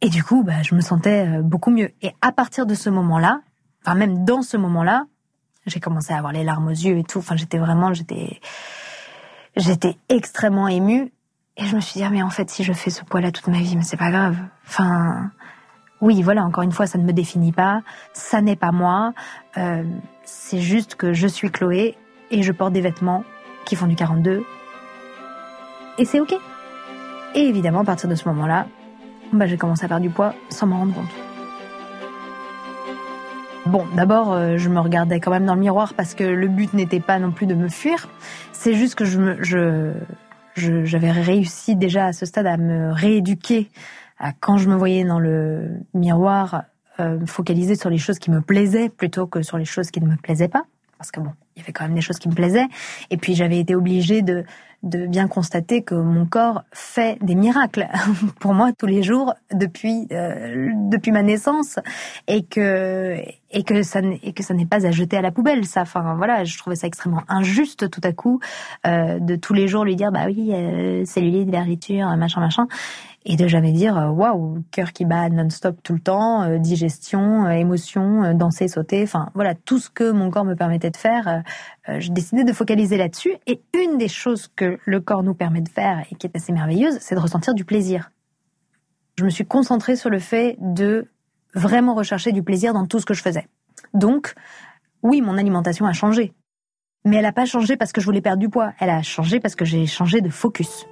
Et 0.00 0.08
du 0.08 0.24
coup, 0.24 0.42
bah, 0.42 0.62
je 0.62 0.74
me 0.74 0.80
sentais 0.80 1.40
beaucoup 1.42 1.70
mieux. 1.70 1.90
Et 2.02 2.12
à 2.20 2.32
partir 2.32 2.66
de 2.66 2.74
ce 2.74 2.90
moment-là, 2.90 3.40
enfin 3.84 3.94
même 3.94 4.24
dans 4.24 4.42
ce 4.42 4.56
moment-là, 4.56 5.06
j'ai 5.66 5.80
commencé 5.80 6.12
à 6.12 6.18
avoir 6.18 6.32
les 6.32 6.44
larmes 6.44 6.66
aux 6.66 6.70
yeux 6.70 6.98
et 6.98 7.04
tout. 7.04 7.18
Enfin, 7.18 7.36
j'étais 7.36 7.58
vraiment, 7.58 7.92
j'étais, 7.92 8.40
j'étais 9.56 9.96
extrêmement 10.08 10.68
émue. 10.68 11.12
Et 11.56 11.66
je 11.66 11.76
me 11.76 11.80
suis 11.80 11.98
dit, 11.98 12.04
ah, 12.04 12.10
mais 12.10 12.22
en 12.22 12.30
fait, 12.30 12.50
si 12.50 12.64
je 12.64 12.72
fais 12.72 12.90
ce 12.90 13.04
poids-là 13.04 13.30
toute 13.30 13.46
ma 13.46 13.58
vie, 13.58 13.76
mais 13.76 13.82
c'est 13.82 13.96
pas 13.96 14.10
grave. 14.10 14.36
Enfin, 14.66 15.30
oui, 16.00 16.22
voilà, 16.22 16.44
encore 16.44 16.64
une 16.64 16.72
fois, 16.72 16.86
ça 16.86 16.98
ne 16.98 17.04
me 17.04 17.12
définit 17.12 17.52
pas. 17.52 17.82
Ça 18.12 18.40
n'est 18.42 18.56
pas 18.56 18.72
moi. 18.72 19.14
Euh, 19.56 19.84
c'est 20.24 20.60
juste 20.60 20.96
que 20.96 21.12
je 21.12 21.26
suis 21.28 21.50
Chloé 21.50 21.96
et 22.30 22.42
je 22.42 22.52
porte 22.52 22.72
des 22.72 22.80
vêtements 22.80 23.24
qui 23.64 23.76
font 23.76 23.86
du 23.86 23.94
42. 23.94 24.44
Et 25.98 26.04
c'est 26.04 26.20
ok. 26.20 26.34
Et 27.34 27.40
évidemment, 27.40 27.80
à 27.80 27.84
partir 27.84 28.08
de 28.08 28.14
ce 28.16 28.28
moment-là, 28.28 28.66
bah, 29.32 29.46
j'ai 29.46 29.56
commencé 29.56 29.84
à 29.84 29.88
perdre 29.88 30.02
du 30.02 30.10
poids 30.10 30.34
sans 30.50 30.66
m'en 30.66 30.78
rendre 30.78 30.94
compte. 30.94 31.33
Bon, 33.74 33.88
d'abord, 33.96 34.32
euh, 34.32 34.56
je 34.56 34.68
me 34.68 34.78
regardais 34.78 35.18
quand 35.18 35.32
même 35.32 35.46
dans 35.46 35.56
le 35.56 35.60
miroir 35.60 35.94
parce 35.94 36.14
que 36.14 36.22
le 36.22 36.46
but 36.46 36.72
n'était 36.74 37.00
pas 37.00 37.18
non 37.18 37.32
plus 37.32 37.46
de 37.46 37.56
me 37.56 37.68
fuir. 37.68 38.08
C'est 38.52 38.74
juste 38.74 38.94
que 38.94 39.04
je 39.04 39.18
je, 40.54 40.84
j'avais 40.84 41.10
réussi 41.10 41.74
déjà 41.74 42.06
à 42.06 42.12
ce 42.12 42.24
stade 42.24 42.46
à 42.46 42.56
me 42.56 42.92
rééduquer 42.92 43.68
à 44.20 44.30
quand 44.30 44.58
je 44.58 44.68
me 44.68 44.76
voyais 44.76 45.02
dans 45.02 45.18
le 45.18 45.70
miroir, 45.92 46.62
euh, 47.00 47.26
focaliser 47.26 47.74
sur 47.74 47.90
les 47.90 47.98
choses 47.98 48.20
qui 48.20 48.30
me 48.30 48.40
plaisaient 48.40 48.90
plutôt 48.90 49.26
que 49.26 49.42
sur 49.42 49.58
les 49.58 49.64
choses 49.64 49.90
qui 49.90 50.00
ne 50.00 50.06
me 50.06 50.16
plaisaient 50.18 50.46
pas. 50.46 50.62
Parce 50.96 51.10
que 51.10 51.18
bon, 51.18 51.32
il 51.56 51.58
y 51.58 51.62
avait 51.64 51.72
quand 51.72 51.82
même 51.82 51.96
des 51.96 52.00
choses 52.00 52.20
qui 52.20 52.28
me 52.28 52.34
plaisaient. 52.34 52.68
Et 53.10 53.16
puis 53.16 53.34
j'avais 53.34 53.58
été 53.58 53.74
obligée 53.74 54.22
de, 54.22 54.44
de 54.84 55.06
bien 55.06 55.28
constater 55.28 55.82
que 55.82 55.94
mon 55.94 56.26
corps 56.26 56.62
fait 56.72 57.18
des 57.22 57.34
miracles 57.34 57.88
pour 58.40 58.54
moi 58.54 58.72
tous 58.72 58.86
les 58.86 59.02
jours 59.02 59.34
depuis 59.52 60.06
euh, 60.12 60.70
depuis 60.90 61.10
ma 61.10 61.22
naissance 61.22 61.78
et 62.28 62.44
que 62.44 63.16
et 63.50 63.62
que 63.64 63.82
ça 63.82 64.00
et 64.22 64.32
que 64.32 64.42
ça 64.42 64.54
n'est 64.54 64.66
pas 64.66 64.86
à 64.86 64.90
jeter 64.90 65.16
à 65.16 65.22
la 65.22 65.32
poubelle 65.32 65.64
ça. 65.64 65.82
Enfin 65.82 66.14
voilà 66.16 66.44
je 66.44 66.56
trouvais 66.58 66.76
ça 66.76 66.86
extrêmement 66.86 67.22
injuste 67.28 67.90
tout 67.90 68.02
à 68.04 68.12
coup 68.12 68.40
euh, 68.86 69.18
de 69.18 69.36
tous 69.36 69.54
les 69.54 69.68
jours 69.68 69.84
lui 69.84 69.96
dire 69.96 70.12
bah 70.12 70.26
oui 70.26 70.50
euh, 70.52 71.04
cellulite 71.06 71.50
verriture 71.50 72.14
machin 72.16 72.40
machin 72.40 72.66
et 73.24 73.36
de 73.36 73.46
jamais 73.48 73.72
dire 73.72 73.96
euh, 73.96 74.08
waouh 74.08 74.62
cœur 74.70 74.92
qui 74.92 75.04
bat 75.04 75.28
non-stop 75.28 75.78
tout 75.82 75.94
le 75.94 76.00
temps 76.00 76.42
euh, 76.42 76.58
digestion 76.58 77.46
euh, 77.46 77.50
émotion 77.50 78.34
danser 78.34 78.68
sauter. 78.68 79.02
Enfin 79.02 79.30
voilà 79.34 79.54
tout 79.54 79.78
ce 79.78 79.88
que 79.90 80.10
mon 80.10 80.30
corps 80.30 80.44
me 80.44 80.54
permettait 80.54 80.90
de 80.90 80.96
faire 80.96 81.42
j'ai 81.98 82.10
décidé 82.10 82.44
de 82.44 82.52
focaliser 82.52 82.96
là-dessus. 82.96 83.36
Et 83.46 83.62
une 83.74 83.98
des 83.98 84.08
choses 84.08 84.48
que 84.54 84.78
le 84.84 85.00
corps 85.00 85.22
nous 85.22 85.34
permet 85.34 85.60
de 85.60 85.68
faire 85.68 86.04
et 86.10 86.14
qui 86.14 86.26
est 86.26 86.36
assez 86.36 86.52
merveilleuse 86.52 86.98
c'est 87.00 87.14
de 87.14 87.20
ressentir 87.20 87.54
du 87.54 87.64
plaisir. 87.64 88.10
Je 89.18 89.24
me 89.24 89.30
suis 89.30 89.46
concentrée 89.46 89.96
sur 89.96 90.10
le 90.10 90.18
fait 90.18 90.56
de 90.60 91.08
vraiment 91.54 91.94
rechercher 91.94 92.32
du 92.32 92.42
plaisir 92.42 92.74
dans 92.74 92.86
tout 92.86 93.00
ce 93.00 93.06
que 93.06 93.14
je 93.14 93.22
faisais. 93.22 93.46
Donc 93.94 94.34
oui 95.02 95.20
mon 95.20 95.38
alimentation 95.38 95.86
a 95.86 95.92
changé. 95.92 96.32
Mais 97.06 97.16
elle 97.16 97.22
n'a 97.22 97.32
pas 97.32 97.44
changé 97.44 97.76
parce 97.76 97.92
que 97.92 98.00
je 98.00 98.06
voulais 98.06 98.22
perdre 98.22 98.40
du 98.40 98.48
poids. 98.48 98.72
Elle 98.80 98.88
a 98.88 99.02
changé 99.02 99.38
parce 99.38 99.54
que 99.54 99.66
j'ai 99.66 99.86
changé 99.86 100.22
de 100.22 100.30
focus 100.30 100.86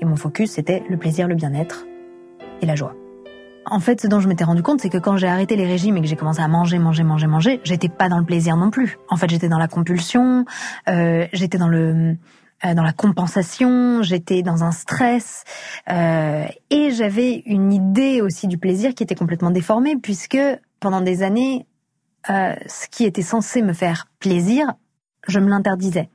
et 0.00 0.04
mon 0.04 0.16
focus, 0.16 0.52
c'était 0.52 0.82
le 0.88 0.96
plaisir, 0.96 1.28
le 1.28 1.34
bien-être 1.34 1.86
et 2.60 2.66
la 2.66 2.74
joie. 2.74 2.94
En 3.66 3.80
fait, 3.80 4.00
ce 4.00 4.06
dont 4.06 4.20
je 4.20 4.28
m'étais 4.28 4.44
rendu 4.44 4.62
compte, 4.62 4.80
c'est 4.80 4.88
que 4.88 4.98
quand 4.98 5.16
j'ai 5.16 5.26
arrêté 5.26 5.54
les 5.54 5.66
régimes 5.66 5.96
et 5.98 6.00
que 6.00 6.06
j'ai 6.06 6.16
commencé 6.16 6.40
à 6.40 6.48
manger, 6.48 6.78
manger, 6.78 7.02
manger, 7.02 7.26
manger, 7.26 7.60
j'étais 7.64 7.90
pas 7.90 8.08
dans 8.08 8.18
le 8.18 8.24
plaisir 8.24 8.56
non 8.56 8.70
plus. 8.70 8.98
En 9.10 9.16
fait, 9.16 9.28
j'étais 9.28 9.48
dans 9.48 9.58
la 9.58 9.68
compulsion, 9.68 10.46
euh, 10.88 11.26
j'étais 11.32 11.58
dans 11.58 11.68
le 11.68 12.16
euh, 12.64 12.74
dans 12.74 12.82
la 12.82 12.92
compensation, 12.92 14.02
j'étais 14.02 14.42
dans 14.42 14.64
un 14.64 14.72
stress 14.72 15.44
euh, 15.88 16.44
et 16.70 16.90
j'avais 16.90 17.42
une 17.46 17.72
idée 17.72 18.20
aussi 18.20 18.48
du 18.48 18.58
plaisir 18.58 18.94
qui 18.94 19.04
était 19.04 19.14
complètement 19.14 19.52
déformée 19.52 19.96
puisque 19.96 20.38
pendant 20.80 21.00
des 21.00 21.22
années, 21.22 21.66
euh, 22.30 22.56
ce 22.66 22.88
qui 22.88 23.04
était 23.04 23.22
censé 23.22 23.62
me 23.62 23.72
faire 23.72 24.08
plaisir, 24.18 24.74
je 25.28 25.40
me 25.40 25.48
l'interdisais. 25.48 26.08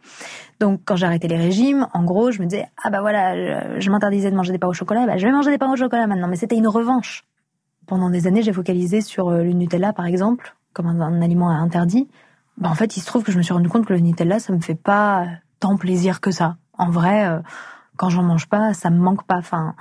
Donc 0.59 0.81
quand 0.85 1.01
arrêté 1.03 1.27
les 1.27 1.37
régimes, 1.37 1.87
en 1.93 2.03
gros, 2.03 2.31
je 2.31 2.41
me 2.41 2.45
disais 2.45 2.67
ah 2.83 2.89
bah 2.89 3.01
voilà, 3.01 3.79
je, 3.79 3.89
m'interdisais 3.89 4.31
de 4.31 4.35
manger 4.35 4.51
des 4.51 4.59
pains 4.59 4.67
au 4.67 4.73
chocolat, 4.73 5.05
bah 5.05 5.17
je 5.17 5.25
vais 5.25 5.31
manger 5.31 5.51
des 5.51 5.57
pains 5.57 5.71
au 5.71 5.75
chocolat 5.75 6.07
maintenant. 6.07 6.27
Mais 6.27 6.35
c'était 6.35 6.57
une 6.57 6.67
revanche. 6.67 7.23
Pendant 7.85 8.09
des 8.09 8.27
années, 8.27 8.41
j'ai 8.41 8.53
focalisé 8.53 9.01
sur 9.01 9.29
euh, 9.29 9.43
le 9.43 9.51
Nutella 9.51 9.93
par 9.93 10.05
exemple, 10.05 10.55
comme 10.73 10.87
un, 10.87 11.21
aliment 11.21 11.49
interdit. 11.49 12.07
Bah 12.57 12.69
en 12.69 12.75
fait, 12.75 12.97
il 12.97 13.01
se 13.01 13.05
trouve 13.05 13.23
que 13.23 13.31
je 13.31 13.37
me 13.37 13.43
suis 13.43 13.53
rendu 13.53 13.69
compte 13.69 13.85
que 13.85 13.93
le 13.93 13.99
Nutella, 13.99 14.39
ça 14.39 14.53
me 14.53 14.59
fait 14.59 14.75
pas 14.75 15.27
tant 15.59 15.77
plaisir 15.77 16.21
que 16.21 16.31
ça. 16.31 16.57
En 16.77 16.89
vrai, 16.89 17.27
euh, 17.27 17.39
quand 17.97 18.09
j'en 18.09 18.23
mange 18.23 18.47
pas, 18.47 18.73
ça 18.73 18.89
me 18.89 18.97
manque 18.97 19.25
pas. 19.25 19.37
Enfin, 19.37 19.75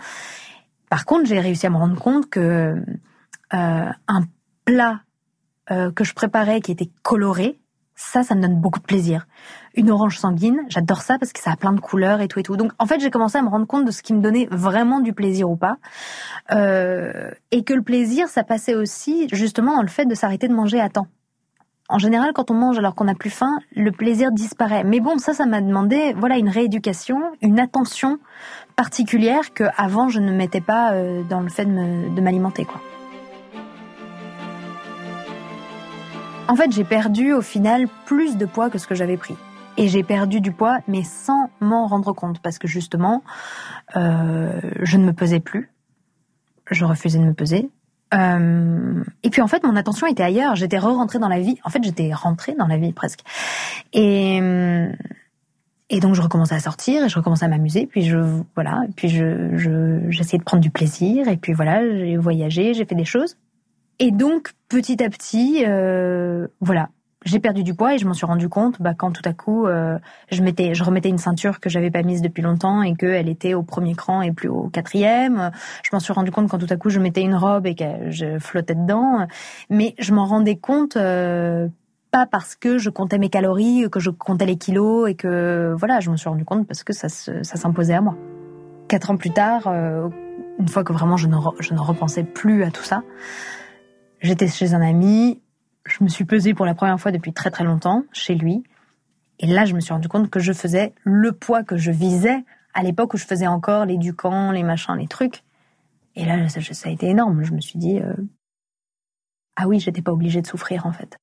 par 0.90 1.04
contre, 1.04 1.26
j'ai 1.26 1.40
réussi 1.40 1.66
à 1.66 1.70
me 1.70 1.76
rendre 1.76 1.98
compte 1.98 2.28
que 2.28 2.74
euh, 3.54 3.90
un 4.08 4.22
plat 4.64 5.00
que 5.94 6.04
je 6.04 6.12
préparais 6.12 6.60
qui 6.60 6.70
était 6.70 6.90
coloré, 7.02 7.61
ça, 7.94 8.22
ça 8.22 8.34
me 8.34 8.42
donne 8.42 8.60
beaucoup 8.60 8.80
de 8.80 8.84
plaisir. 8.84 9.26
Une 9.74 9.90
orange 9.90 10.18
sanguine, 10.18 10.60
j'adore 10.68 11.02
ça 11.02 11.18
parce 11.18 11.32
que 11.32 11.40
ça 11.40 11.52
a 11.52 11.56
plein 11.56 11.72
de 11.72 11.80
couleurs 11.80 12.20
et 12.20 12.28
tout 12.28 12.38
et 12.38 12.42
tout. 12.42 12.56
Donc 12.56 12.72
en 12.78 12.86
fait, 12.86 13.00
j'ai 13.00 13.10
commencé 13.10 13.38
à 13.38 13.42
me 13.42 13.48
rendre 13.48 13.66
compte 13.66 13.84
de 13.84 13.90
ce 13.90 14.02
qui 14.02 14.14
me 14.14 14.20
donnait 14.20 14.48
vraiment 14.50 15.00
du 15.00 15.12
plaisir 15.12 15.50
ou 15.50 15.56
pas. 15.56 15.76
Euh, 16.50 17.30
et 17.50 17.64
que 17.64 17.74
le 17.74 17.82
plaisir, 17.82 18.28
ça 18.28 18.44
passait 18.44 18.74
aussi 18.74 19.28
justement 19.32 19.76
dans 19.76 19.82
le 19.82 19.88
fait 19.88 20.06
de 20.06 20.14
s'arrêter 20.14 20.48
de 20.48 20.54
manger 20.54 20.80
à 20.80 20.88
temps. 20.88 21.06
En 21.88 21.98
général, 21.98 22.32
quand 22.32 22.50
on 22.50 22.54
mange 22.54 22.78
alors 22.78 22.94
qu'on 22.94 23.04
n'a 23.04 23.14
plus 23.14 23.30
faim, 23.30 23.58
le 23.76 23.92
plaisir 23.92 24.32
disparaît. 24.32 24.84
Mais 24.84 25.00
bon, 25.00 25.18
ça, 25.18 25.34
ça 25.34 25.44
m'a 25.44 25.60
demandé, 25.60 26.14
voilà, 26.16 26.38
une 26.38 26.48
rééducation, 26.48 27.20
une 27.42 27.60
attention 27.60 28.18
particulière 28.76 29.52
que 29.52 29.64
avant 29.76 30.08
je 30.08 30.20
ne 30.20 30.32
mettais 30.32 30.62
pas 30.62 30.94
euh, 30.94 31.22
dans 31.28 31.40
le 31.40 31.50
fait 31.50 31.66
de 31.66 32.20
m'alimenter, 32.20 32.64
quoi. 32.64 32.80
En 36.52 36.54
fait, 36.54 36.70
j'ai 36.70 36.84
perdu 36.84 37.32
au 37.32 37.40
final 37.40 37.88
plus 38.04 38.36
de 38.36 38.44
poids 38.44 38.68
que 38.68 38.76
ce 38.76 38.86
que 38.86 38.94
j'avais 38.94 39.16
pris. 39.16 39.36
Et 39.78 39.88
j'ai 39.88 40.02
perdu 40.02 40.42
du 40.42 40.52
poids, 40.52 40.80
mais 40.86 41.02
sans 41.02 41.48
m'en 41.60 41.86
rendre 41.86 42.12
compte, 42.12 42.40
parce 42.40 42.58
que 42.58 42.68
justement, 42.68 43.22
euh, 43.96 44.60
je 44.82 44.98
ne 44.98 45.06
me 45.06 45.14
pesais 45.14 45.40
plus. 45.40 45.70
Je 46.70 46.84
refusais 46.84 47.18
de 47.18 47.24
me 47.24 47.32
peser. 47.32 47.70
Euh, 48.12 49.02
et 49.22 49.30
puis 49.30 49.40
en 49.40 49.48
fait, 49.48 49.64
mon 49.64 49.76
attention 49.76 50.06
était 50.06 50.22
ailleurs. 50.22 50.54
J'étais 50.54 50.76
re-rentrée 50.76 51.18
dans 51.18 51.30
la 51.30 51.40
vie. 51.40 51.56
En 51.64 51.70
fait, 51.70 51.82
j'étais 51.82 52.12
rentrée 52.12 52.54
dans 52.58 52.66
la 52.66 52.76
vie 52.76 52.92
presque. 52.92 53.20
Et 53.94 54.38
et 55.88 56.00
donc 56.00 56.14
je 56.14 56.20
recommençais 56.20 56.54
à 56.54 56.60
sortir 56.60 57.04
et 57.04 57.08
je 57.08 57.16
recommençais 57.16 57.46
à 57.46 57.48
m'amuser. 57.48 57.86
Puis 57.86 58.02
je 58.02 58.18
voilà. 58.54 58.82
Puis 58.94 59.08
je 59.08 60.04
j'essayais 60.10 60.38
de 60.38 60.44
prendre 60.44 60.62
du 60.62 60.70
plaisir. 60.70 61.28
Et 61.28 61.38
puis 61.38 61.54
voilà, 61.54 61.80
j'ai 61.96 62.18
voyagé, 62.18 62.74
j'ai 62.74 62.84
fait 62.84 62.94
des 62.94 63.06
choses. 63.06 63.38
Et 63.98 64.10
donc, 64.10 64.52
petit 64.68 65.02
à 65.02 65.08
petit, 65.08 65.64
euh, 65.66 66.48
voilà, 66.60 66.88
j'ai 67.24 67.38
perdu 67.38 67.62
du 67.62 67.74
poids 67.74 67.94
et 67.94 67.98
je 67.98 68.06
m'en 68.06 68.14
suis 68.14 68.26
rendu 68.26 68.48
compte 68.48 68.80
bah, 68.80 68.94
quand 68.94 69.12
tout 69.12 69.22
à 69.24 69.32
coup 69.32 69.66
euh, 69.66 69.98
je 70.30 70.42
mettais, 70.42 70.74
je 70.74 70.82
remettais 70.82 71.08
une 71.08 71.18
ceinture 71.18 71.60
que 71.60 71.70
j'avais 71.70 71.90
pas 71.90 72.02
mise 72.02 72.22
depuis 72.22 72.42
longtemps 72.42 72.82
et 72.82 72.94
qu'elle 72.94 73.28
était 73.28 73.54
au 73.54 73.62
premier 73.62 73.94
cran 73.94 74.22
et 74.22 74.32
plus 74.32 74.48
au 74.48 74.68
quatrième. 74.68 75.50
Je 75.84 75.90
m'en 75.92 76.00
suis 76.00 76.12
rendu 76.12 76.30
compte 76.30 76.48
quand 76.48 76.58
tout 76.58 76.66
à 76.68 76.76
coup 76.76 76.90
je 76.90 76.98
mettais 76.98 77.22
une 77.22 77.34
robe 77.34 77.66
et 77.66 77.74
que 77.74 78.10
je 78.10 78.38
flottais 78.38 78.74
dedans. 78.74 79.26
Mais 79.70 79.94
je 79.98 80.12
m'en 80.12 80.26
rendais 80.26 80.56
compte 80.56 80.96
euh, 80.96 81.68
pas 82.10 82.26
parce 82.26 82.56
que 82.56 82.78
je 82.78 82.90
comptais 82.90 83.18
mes 83.18 83.28
calories, 83.28 83.88
que 83.90 84.00
je 84.00 84.10
comptais 84.10 84.46
les 84.46 84.56
kilos 84.56 85.08
et 85.08 85.14
que 85.14 85.74
voilà, 85.78 86.00
je 86.00 86.10
me 86.10 86.16
suis 86.16 86.28
rendu 86.28 86.44
compte 86.44 86.66
parce 86.66 86.82
que 86.82 86.92
ça, 86.92 87.08
s'imposait 87.08 87.94
à 87.94 88.00
moi. 88.00 88.16
Quatre 88.88 89.10
ans 89.10 89.16
plus 89.16 89.30
tard, 89.30 89.68
euh, 89.68 90.08
une 90.58 90.68
fois 90.68 90.84
que 90.84 90.92
vraiment 90.92 91.16
je 91.16 91.28
ne 91.28 91.78
repensais 91.78 92.24
plus 92.24 92.64
à 92.64 92.70
tout 92.70 92.82
ça, 92.82 93.02
J'étais 94.22 94.46
chez 94.46 94.72
un 94.72 94.80
ami, 94.80 95.42
je 95.84 96.04
me 96.04 96.08
suis 96.08 96.24
pesée 96.24 96.54
pour 96.54 96.64
la 96.64 96.74
première 96.74 96.98
fois 97.00 97.10
depuis 97.10 97.32
très 97.32 97.50
très 97.50 97.64
longtemps 97.64 98.04
chez 98.12 98.36
lui. 98.36 98.62
Et 99.40 99.48
là, 99.48 99.64
je 99.64 99.74
me 99.74 99.80
suis 99.80 99.92
rendu 99.92 100.06
compte 100.06 100.30
que 100.30 100.38
je 100.38 100.52
faisais 100.52 100.94
le 101.02 101.32
poids 101.32 101.64
que 101.64 101.76
je 101.76 101.90
visais 101.90 102.44
à 102.72 102.84
l'époque 102.84 103.14
où 103.14 103.16
je 103.16 103.26
faisais 103.26 103.48
encore 103.48 103.84
les 103.84 103.98
ducans, 103.98 104.52
les 104.52 104.62
machins, 104.62 104.94
les 104.96 105.08
trucs. 105.08 105.42
Et 106.14 106.24
là, 106.24 106.48
ça, 106.48 106.88
a 106.88 106.92
été 106.92 107.08
énorme. 107.08 107.42
Je 107.42 107.52
me 107.52 107.60
suis 107.60 107.80
dit, 107.80 107.98
euh, 107.98 108.14
ah 109.56 109.66
oui, 109.66 109.80
j'étais 109.80 110.02
pas 110.02 110.12
obligée 110.12 110.40
de 110.40 110.46
souffrir 110.46 110.86
en 110.86 110.92
fait. 110.92 111.16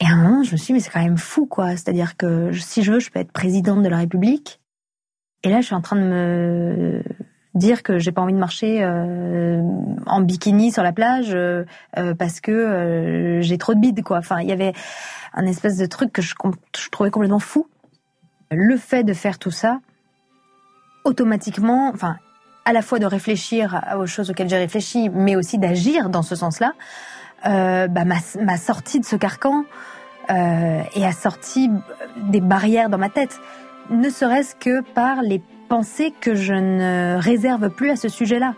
Et 0.00 0.04
à 0.04 0.10
un 0.10 0.22
moment, 0.22 0.42
je 0.44 0.52
me 0.52 0.56
suis 0.56 0.66
dit, 0.66 0.72
mais 0.74 0.80
c'est 0.80 0.90
quand 0.90 1.02
même 1.02 1.18
fou, 1.18 1.46
quoi. 1.46 1.72
C'est-à-dire 1.72 2.16
que 2.16 2.52
si 2.52 2.84
je 2.84 2.92
veux, 2.92 3.00
je 3.00 3.10
peux 3.10 3.18
être 3.18 3.32
présidente 3.32 3.82
de 3.82 3.88
la 3.88 3.96
République. 3.96 4.60
Et 5.42 5.50
là, 5.50 5.60
je 5.60 5.66
suis 5.66 5.74
en 5.74 5.80
train 5.80 5.96
de 5.96 6.02
me 6.02 7.02
dire 7.58 7.82
que 7.82 7.98
j'ai 7.98 8.12
pas 8.12 8.22
envie 8.22 8.32
de 8.32 8.38
marcher 8.38 8.82
euh, 8.82 9.60
en 10.06 10.20
bikini 10.20 10.72
sur 10.72 10.82
la 10.82 10.92
plage 10.92 11.34
euh, 11.34 11.64
euh, 11.98 12.14
parce 12.14 12.40
que 12.40 13.40
j'ai 13.42 13.58
trop 13.58 13.74
de 13.74 13.80
bide 13.80 14.02
quoi. 14.02 14.18
Enfin, 14.18 14.40
il 14.40 14.48
y 14.48 14.52
avait 14.52 14.72
un 15.34 15.44
espèce 15.44 15.76
de 15.76 15.86
truc 15.86 16.12
que 16.12 16.22
je, 16.22 16.34
trouvais 16.90 17.10
complètement 17.10 17.38
fou. 17.38 17.66
Le 18.50 18.76
fait 18.76 19.04
de 19.04 19.12
faire 19.12 19.38
tout 19.38 19.50
ça, 19.50 19.80
automatiquement, 21.04 21.90
enfin, 21.92 22.16
à 22.64 22.72
la 22.72 22.80
fois 22.80 22.98
de 22.98 23.06
réfléchir 23.06 23.82
aux 23.98 24.06
choses 24.06 24.30
auxquelles 24.30 24.48
j'ai 24.48 24.56
réfléchi, 24.56 25.10
mais 25.10 25.36
aussi 25.36 25.58
d'agir 25.58 26.08
dans 26.08 26.22
ce 26.22 26.34
sens-là, 26.34 26.72
bah, 27.44 28.04
m'a 28.04 28.56
sorti 28.56 29.00
de 29.00 29.04
ce 29.04 29.16
carcan 29.16 29.64
et 30.30 31.04
a 31.04 31.12
sorti 31.12 31.70
des 32.16 32.40
barrières 32.40 32.88
dans 32.88 32.98
ma 32.98 33.10
tête, 33.10 33.38
ne 33.90 34.08
serait-ce 34.08 34.54
que 34.54 34.80
par 34.94 35.20
les 35.22 35.42
penser 35.68 36.12
que 36.20 36.34
je 36.34 36.54
ne 36.54 37.18
réserve 37.20 37.70
plus 37.70 37.90
à 37.90 37.96
ce 37.96 38.08
sujet-là. 38.08 38.54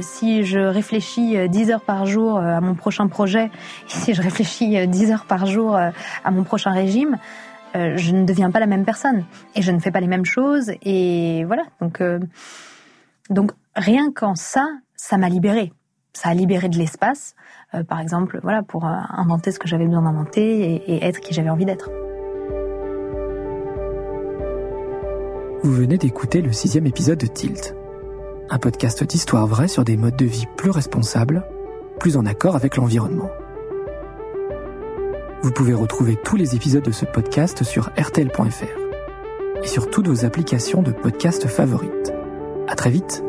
si 0.00 0.44
je 0.44 0.58
réfléchis 0.58 1.36
10 1.48 1.70
heures 1.70 1.80
par 1.80 2.06
jour 2.06 2.38
à 2.38 2.60
mon 2.60 2.74
prochain 2.74 3.06
projet, 3.08 3.50
si 3.86 4.14
je 4.14 4.22
réfléchis 4.22 4.86
10 4.86 5.12
heures 5.12 5.26
par 5.26 5.46
jour 5.46 5.76
à 5.76 6.30
mon 6.30 6.44
prochain 6.44 6.70
régime, 6.70 7.18
je 7.74 8.12
ne 8.12 8.24
deviens 8.24 8.50
pas 8.50 8.60
la 8.60 8.66
même 8.66 8.84
personne 8.84 9.24
et 9.54 9.62
je 9.62 9.70
ne 9.70 9.78
fais 9.78 9.90
pas 9.90 10.00
les 10.00 10.06
mêmes 10.06 10.24
choses 10.24 10.72
et 10.82 11.44
voilà. 11.44 11.64
Donc, 11.80 12.02
donc 13.30 13.52
rien 13.74 14.10
qu'en 14.12 14.34
ça, 14.34 14.66
ça 14.96 15.18
m'a 15.18 15.28
libérée. 15.28 15.72
Ça 16.12 16.30
a 16.30 16.34
libéré 16.34 16.68
de 16.68 16.78
l'espace, 16.78 17.34
par 17.88 18.00
exemple, 18.00 18.40
voilà, 18.42 18.62
pour 18.62 18.86
inventer 18.86 19.52
ce 19.52 19.58
que 19.58 19.68
j'avais 19.68 19.84
besoin 19.84 20.02
d'inventer 20.02 20.82
et 20.86 21.04
être 21.04 21.20
qui 21.20 21.34
j'avais 21.34 21.50
envie 21.50 21.66
d'être. 21.66 21.90
Vous 25.62 25.72
venez 25.72 25.96
d'écouter 25.96 26.42
le 26.42 26.52
sixième 26.52 26.86
épisode 26.86 27.18
de 27.18 27.26
Tilt, 27.26 27.74
un 28.50 28.58
podcast 28.58 29.02
d'histoire 29.04 29.46
vraie 29.46 29.68
sur 29.68 29.84
des 29.84 29.96
modes 29.96 30.16
de 30.16 30.26
vie 30.26 30.46
plus 30.56 30.70
responsables, 30.70 31.44
plus 31.98 32.16
en 32.16 32.26
accord 32.26 32.56
avec 32.56 32.76
l'environnement. 32.76 33.30
Vous 35.42 35.50
pouvez 35.50 35.74
retrouver 35.74 36.16
tous 36.22 36.36
les 36.36 36.54
épisodes 36.54 36.84
de 36.84 36.92
ce 36.92 37.06
podcast 37.06 37.64
sur 37.64 37.90
rtl.fr 37.98 39.62
et 39.62 39.66
sur 39.66 39.90
toutes 39.90 40.08
vos 40.08 40.24
applications 40.24 40.82
de 40.82 40.92
podcast 40.92 41.46
favorites. 41.48 42.12
À 42.68 42.74
très 42.74 42.90
vite! 42.90 43.24